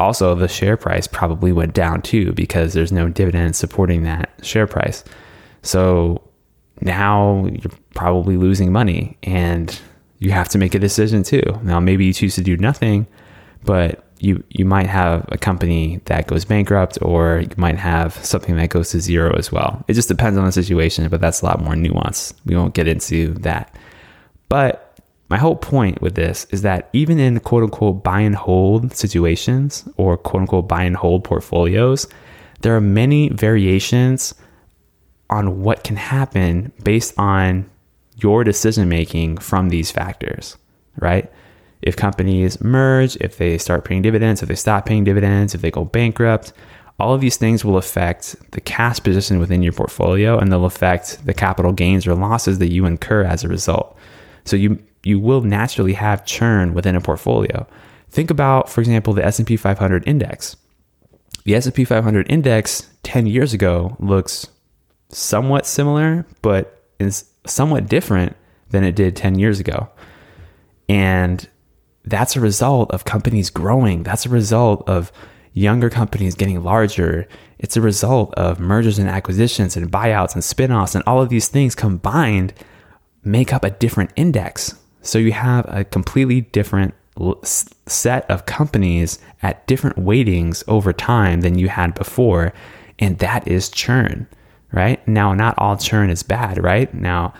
also 0.00 0.34
the 0.34 0.48
share 0.48 0.76
price 0.76 1.06
probably 1.06 1.52
went 1.52 1.72
down 1.72 2.02
too 2.02 2.32
because 2.32 2.72
there's 2.72 2.90
no 2.90 3.08
dividend 3.08 3.54
supporting 3.54 4.02
that 4.02 4.30
share 4.42 4.66
price. 4.66 5.04
So 5.62 6.20
now 6.80 7.46
you're 7.46 7.72
probably 7.94 8.36
losing 8.36 8.72
money 8.72 9.16
and 9.22 9.78
you 10.18 10.30
have 10.32 10.48
to 10.50 10.58
make 10.58 10.74
a 10.74 10.78
decision 10.78 11.22
too. 11.22 11.42
Now 11.62 11.80
maybe 11.80 12.04
you 12.06 12.12
choose 12.12 12.34
to 12.36 12.42
do 12.42 12.56
nothing, 12.56 13.06
but 13.64 14.04
you 14.18 14.44
you 14.50 14.64
might 14.64 14.86
have 14.86 15.26
a 15.32 15.38
company 15.38 16.00
that 16.04 16.26
goes 16.26 16.44
bankrupt 16.44 16.98
or 17.00 17.40
you 17.40 17.54
might 17.56 17.78
have 17.78 18.14
something 18.24 18.56
that 18.56 18.68
goes 18.68 18.90
to 18.90 19.00
zero 19.00 19.34
as 19.36 19.50
well. 19.50 19.82
It 19.88 19.94
just 19.94 20.08
depends 20.08 20.38
on 20.38 20.44
the 20.44 20.52
situation, 20.52 21.08
but 21.08 21.20
that's 21.20 21.40
a 21.40 21.46
lot 21.46 21.62
more 21.62 21.74
nuance. 21.74 22.34
We 22.44 22.54
won't 22.54 22.74
get 22.74 22.86
into 22.86 23.34
that. 23.40 23.74
But 24.48 24.98
my 25.30 25.38
whole 25.38 25.56
point 25.56 26.02
with 26.02 26.16
this 26.16 26.46
is 26.50 26.62
that 26.62 26.90
even 26.92 27.18
in 27.18 27.40
quote 27.40 27.62
unquote 27.62 28.02
buy 28.04 28.20
and 28.20 28.34
hold 28.34 28.94
situations 28.94 29.88
or 29.96 30.18
quote 30.18 30.42
unquote 30.42 30.68
buy 30.68 30.82
and 30.82 30.96
hold 30.96 31.24
portfolios, 31.24 32.06
there 32.60 32.76
are 32.76 32.80
many 32.80 33.30
variations 33.30 34.34
on 35.30 35.62
what 35.62 35.84
can 35.84 35.96
happen 35.96 36.72
based 36.82 37.18
on 37.18 37.68
your 38.16 38.44
decision 38.44 38.88
making 38.88 39.38
from 39.38 39.68
these 39.68 39.90
factors, 39.90 40.56
right? 40.98 41.30
If 41.82 41.96
companies 41.96 42.60
merge, 42.60 43.16
if 43.16 43.38
they 43.38 43.56
start 43.56 43.84
paying 43.84 44.02
dividends, 44.02 44.42
if 44.42 44.48
they 44.48 44.54
stop 44.54 44.84
paying 44.84 45.04
dividends, 45.04 45.54
if 45.54 45.62
they 45.62 45.70
go 45.70 45.84
bankrupt, 45.84 46.52
all 46.98 47.14
of 47.14 47.22
these 47.22 47.38
things 47.38 47.64
will 47.64 47.78
affect 47.78 48.36
the 48.50 48.60
cash 48.60 49.00
position 49.00 49.38
within 49.38 49.62
your 49.62 49.72
portfolio 49.72 50.38
and 50.38 50.52
they'll 50.52 50.66
affect 50.66 51.24
the 51.24 51.32
capital 51.32 51.72
gains 51.72 52.06
or 52.06 52.14
losses 52.14 52.58
that 52.58 52.70
you 52.70 52.84
incur 52.84 53.24
as 53.24 53.42
a 53.42 53.48
result. 53.48 53.96
So 54.44 54.56
you 54.56 54.78
you 55.02 55.18
will 55.18 55.40
naturally 55.40 55.94
have 55.94 56.26
churn 56.26 56.74
within 56.74 56.94
a 56.94 57.00
portfolio. 57.00 57.66
Think 58.10 58.30
about, 58.30 58.68
for 58.68 58.82
example, 58.82 59.14
the 59.14 59.24
S&P 59.24 59.56
500 59.56 60.06
index. 60.06 60.56
The 61.44 61.54
S&P 61.54 61.86
500 61.86 62.30
index 62.30 62.90
10 63.02 63.26
years 63.26 63.54
ago 63.54 63.96
looks 63.98 64.46
somewhat 65.10 65.66
similar, 65.66 66.26
but 66.42 66.82
is 66.98 67.24
somewhat 67.46 67.86
different 67.86 68.36
than 68.70 68.84
it 68.84 68.94
did 68.94 69.16
10 69.16 69.38
years 69.38 69.60
ago. 69.60 69.88
And 70.88 71.48
that's 72.04 72.36
a 72.36 72.40
result 72.40 72.90
of 72.90 73.04
companies 73.04 73.50
growing. 73.50 74.02
That's 74.02 74.26
a 74.26 74.30
result 74.30 74.88
of 74.88 75.12
younger 75.52 75.90
companies 75.90 76.34
getting 76.34 76.62
larger. 76.62 77.28
It's 77.58 77.76
a 77.76 77.80
result 77.80 78.34
of 78.34 78.60
mergers 78.60 78.98
and 78.98 79.08
acquisitions 79.08 79.76
and 79.76 79.90
buyouts 79.90 80.34
and 80.34 80.42
spinoffs 80.42 80.94
and 80.94 81.04
all 81.06 81.20
of 81.20 81.28
these 81.28 81.48
things 81.48 81.74
combined 81.74 82.54
make 83.22 83.52
up 83.52 83.64
a 83.64 83.70
different 83.70 84.12
index. 84.16 84.74
So 85.02 85.18
you 85.18 85.32
have 85.32 85.66
a 85.68 85.84
completely 85.84 86.42
different 86.42 86.94
set 87.86 88.30
of 88.30 88.46
companies 88.46 89.18
at 89.42 89.66
different 89.66 89.98
weightings 89.98 90.64
over 90.68 90.92
time 90.92 91.42
than 91.42 91.58
you 91.58 91.68
had 91.68 91.94
before. 91.94 92.52
And 92.98 93.18
that 93.18 93.46
is 93.48 93.68
churn, 93.68 94.26
right? 94.72 95.06
Now, 95.08 95.34
not 95.34 95.54
all 95.58 95.76
churn 95.76 96.10
is 96.10 96.22
bad, 96.22 96.62
right? 96.62 96.92
Now, 96.94 97.34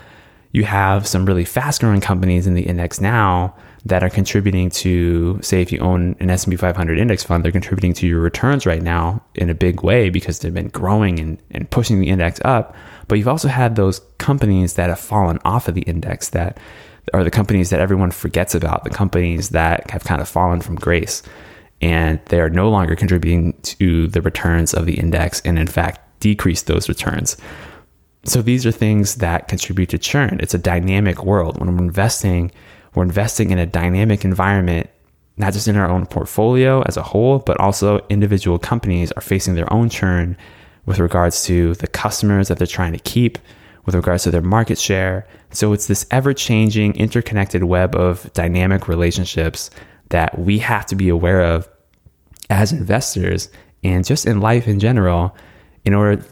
you 0.51 0.63
have 0.65 1.07
some 1.07 1.25
really 1.25 1.45
fast 1.45 1.81
growing 1.81 2.01
companies 2.01 2.47
in 2.47 2.53
the 2.55 2.63
index 2.63 2.99
now 2.99 3.55
that 3.85 4.03
are 4.03 4.09
contributing 4.09 4.69
to 4.69 5.39
say 5.41 5.61
if 5.61 5.71
you 5.71 5.79
own 5.79 6.15
an 6.19 6.29
S&P 6.29 6.55
500 6.55 6.99
index 6.99 7.23
fund 7.23 7.43
they're 7.43 7.51
contributing 7.51 7.93
to 7.93 8.05
your 8.05 8.19
returns 8.19 8.67
right 8.67 8.83
now 8.83 9.23
in 9.33 9.49
a 9.49 9.55
big 9.55 9.81
way 9.81 10.11
because 10.11 10.37
they've 10.37 10.53
been 10.53 10.67
growing 10.67 11.19
and, 11.19 11.41
and 11.49 11.67
pushing 11.71 11.99
the 11.99 12.09
index 12.09 12.39
up 12.45 12.75
but 13.07 13.17
you've 13.17 13.27
also 13.27 13.47
had 13.47 13.75
those 13.75 14.01
companies 14.19 14.75
that 14.75 14.89
have 14.89 14.99
fallen 14.99 15.39
off 15.43 15.67
of 15.67 15.73
the 15.73 15.81
index 15.81 16.29
that 16.29 16.57
are 17.13 17.23
the 17.23 17.31
companies 17.31 17.69
that 17.69 17.79
everyone 17.79 18.11
forgets 18.11 18.55
about, 18.55 18.83
the 18.83 18.89
companies 18.89 19.49
that 19.49 19.89
have 19.91 20.03
kind 20.03 20.21
of 20.21 20.29
fallen 20.29 20.61
from 20.61 20.75
grace. 20.75 21.23
And 21.81 22.19
they 22.27 22.39
are 22.39 22.49
no 22.49 22.69
longer 22.69 22.95
contributing 22.95 23.53
to 23.63 24.07
the 24.07 24.21
returns 24.21 24.73
of 24.73 24.85
the 24.85 24.93
index 24.93 25.41
and, 25.41 25.57
in 25.57 25.67
fact, 25.67 25.99
decrease 26.21 26.61
those 26.61 26.87
returns. 26.87 27.35
So 28.23 28.41
these 28.41 28.65
are 28.65 28.71
things 28.71 29.15
that 29.15 29.47
contribute 29.49 29.89
to 29.89 29.97
churn. 29.97 30.39
It's 30.41 30.53
a 30.53 30.59
dynamic 30.59 31.25
world. 31.25 31.59
When 31.59 31.75
we're 31.75 31.83
investing, 31.83 32.51
we're 32.93 33.03
investing 33.03 33.51
in 33.51 33.57
a 33.59 33.65
dynamic 33.65 34.23
environment, 34.23 34.89
not 35.37 35.53
just 35.53 35.67
in 35.67 35.75
our 35.75 35.89
own 35.89 36.05
portfolio 36.05 36.83
as 36.83 36.97
a 36.97 37.03
whole, 37.03 37.39
but 37.39 37.59
also 37.59 38.05
individual 38.09 38.59
companies 38.59 39.11
are 39.13 39.21
facing 39.21 39.55
their 39.55 39.71
own 39.73 39.89
churn 39.89 40.37
with 40.85 40.99
regards 40.99 41.43
to 41.45 41.73
the 41.75 41.87
customers 41.87 42.47
that 42.47 42.57
they're 42.57 42.67
trying 42.67 42.93
to 42.93 42.99
keep, 42.99 43.39
with 43.85 43.95
regards 43.95 44.23
to 44.23 44.31
their 44.31 44.41
market 44.41 44.77
share. 44.77 45.27
So 45.49 45.73
it's 45.73 45.87
this 45.87 46.05
ever 46.11 46.33
changing, 46.33 46.95
interconnected 46.95 47.63
web 47.63 47.95
of 47.95 48.31
dynamic 48.33 48.87
relationships 48.87 49.71
that 50.09 50.37
we 50.37 50.59
have 50.59 50.85
to 50.87 50.95
be 50.95 51.09
aware 51.09 51.41
of 51.41 51.67
as 52.51 52.71
investors 52.71 53.49
and 53.83 54.05
just 54.05 54.27
in 54.27 54.41
life 54.41 54.67
in 54.67 54.79
general 54.79 55.35
in 55.85 55.93
order 55.93 56.23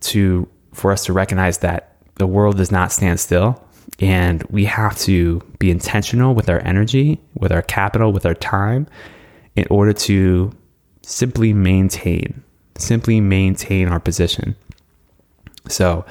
to 0.00 0.48
for 0.72 0.92
us 0.92 1.04
to 1.06 1.12
recognize 1.12 1.58
that 1.58 1.96
the 2.16 2.26
world 2.26 2.56
does 2.56 2.70
not 2.70 2.92
stand 2.92 3.18
still 3.18 3.62
and 4.00 4.42
we 4.44 4.64
have 4.64 4.96
to 4.98 5.40
be 5.58 5.70
intentional 5.70 6.34
with 6.34 6.48
our 6.48 6.60
energy, 6.60 7.20
with 7.34 7.50
our 7.50 7.62
capital, 7.62 8.12
with 8.12 8.26
our 8.26 8.34
time 8.34 8.86
in 9.56 9.66
order 9.70 9.92
to 9.92 10.52
simply 11.02 11.52
maintain 11.52 12.42
simply 12.76 13.20
maintain 13.20 13.88
our 13.88 13.98
position. 13.98 14.54
So, 15.68 16.04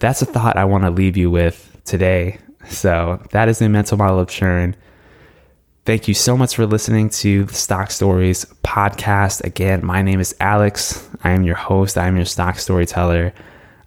that's 0.00 0.22
a 0.22 0.26
thought 0.26 0.56
I 0.56 0.64
want 0.64 0.84
to 0.84 0.90
leave 0.90 1.16
you 1.16 1.30
with 1.30 1.80
today. 1.84 2.38
So 2.68 3.22
that 3.30 3.48
is 3.48 3.58
the 3.58 3.68
mental 3.68 3.96
model 3.98 4.18
of 4.18 4.28
churn. 4.28 4.74
Thank 5.90 6.06
you 6.06 6.14
so 6.14 6.36
much 6.36 6.54
for 6.54 6.66
listening 6.66 7.08
to 7.08 7.46
the 7.46 7.54
Stock 7.54 7.90
Stories 7.90 8.44
podcast. 8.62 9.42
Again, 9.42 9.84
my 9.84 10.02
name 10.02 10.20
is 10.20 10.36
Alex. 10.38 11.08
I 11.24 11.30
am 11.30 11.42
your 11.42 11.56
host. 11.56 11.98
I 11.98 12.06
am 12.06 12.14
your 12.14 12.26
stock 12.26 12.60
storyteller. 12.60 13.32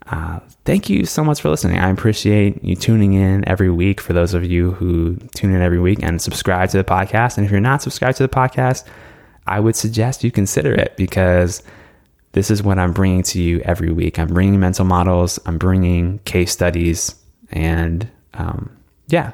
Uh, 0.06 0.40
thank 0.66 0.90
you 0.90 1.06
so 1.06 1.24
much 1.24 1.40
for 1.40 1.48
listening. 1.48 1.78
I 1.78 1.88
appreciate 1.88 2.62
you 2.62 2.76
tuning 2.76 3.14
in 3.14 3.48
every 3.48 3.70
week 3.70 4.02
for 4.02 4.12
those 4.12 4.34
of 4.34 4.44
you 4.44 4.72
who 4.72 5.16
tune 5.34 5.54
in 5.54 5.62
every 5.62 5.80
week 5.80 6.02
and 6.02 6.20
subscribe 6.20 6.68
to 6.68 6.76
the 6.76 6.84
podcast. 6.84 7.38
And 7.38 7.46
if 7.46 7.50
you're 7.50 7.58
not 7.58 7.80
subscribed 7.80 8.18
to 8.18 8.22
the 8.22 8.28
podcast, 8.28 8.84
I 9.46 9.58
would 9.60 9.74
suggest 9.74 10.22
you 10.22 10.30
consider 10.30 10.74
it 10.74 10.98
because 10.98 11.62
this 12.32 12.50
is 12.50 12.62
what 12.62 12.78
I'm 12.78 12.92
bringing 12.92 13.22
to 13.22 13.40
you 13.40 13.60
every 13.60 13.90
week. 13.90 14.18
I'm 14.18 14.28
bringing 14.28 14.60
mental 14.60 14.84
models, 14.84 15.38
I'm 15.46 15.56
bringing 15.56 16.18
case 16.26 16.52
studies, 16.52 17.14
and 17.50 18.06
um, 18.34 18.76
yeah. 19.08 19.32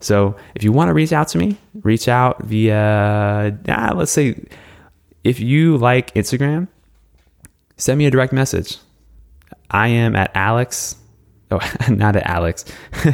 So 0.00 0.36
if 0.54 0.64
you 0.64 0.72
want 0.72 0.88
to 0.88 0.94
reach 0.94 1.12
out 1.12 1.28
to 1.28 1.38
me, 1.38 1.56
reach 1.82 2.08
out 2.08 2.42
via, 2.42 3.56
ah, 3.68 3.92
let's 3.94 4.10
say, 4.10 4.42
if 5.22 5.38
you 5.38 5.76
like 5.76 6.14
Instagram, 6.14 6.68
send 7.76 7.98
me 7.98 8.06
a 8.06 8.10
direct 8.10 8.32
message. 8.32 8.78
I 9.70 9.88
am 9.88 10.16
at 10.16 10.30
Alex. 10.34 10.96
Oh, 11.50 11.60
not 11.88 12.16
at 12.16 12.26
Alex. 12.26 12.64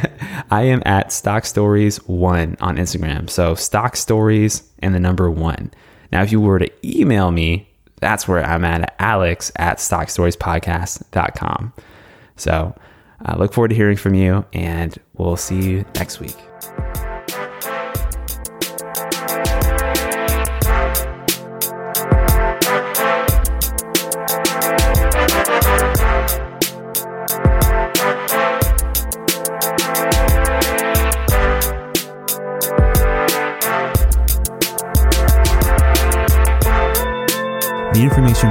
I 0.51 0.63
am 0.63 0.83
at 0.87 1.13
Stock 1.13 1.45
Stories 1.45 1.97
One 2.07 2.57
on 2.61 2.77
Instagram. 2.77 3.29
So 3.29 3.55
Stock 3.57 3.97
Stories 3.97 4.63
and 4.79 4.95
the 4.95 5.01
number 5.01 5.31
one. 5.31 5.73
Now, 6.13 6.23
if 6.23 6.31
you 6.31 6.41
were 6.41 6.61
to 6.61 6.71
email 6.85 7.33
me, 7.33 7.69
that's 8.01 8.29
where 8.29 8.45
I'm 8.45 8.65
at, 8.65 8.95
alex 8.99 9.51
at 9.57 9.79
stockstoriespodcast.com. 9.79 11.73
So 12.37 12.77
I 13.23 13.33
uh, 13.33 13.39
look 13.39 13.53
forward 13.55 13.69
to 13.69 13.75
hearing 13.75 13.97
from 13.97 14.15
you, 14.15 14.45
and 14.53 14.97
we'll 15.15 15.37
see 15.37 15.61
you 15.61 15.85
next 15.95 16.21
week. 16.21 16.37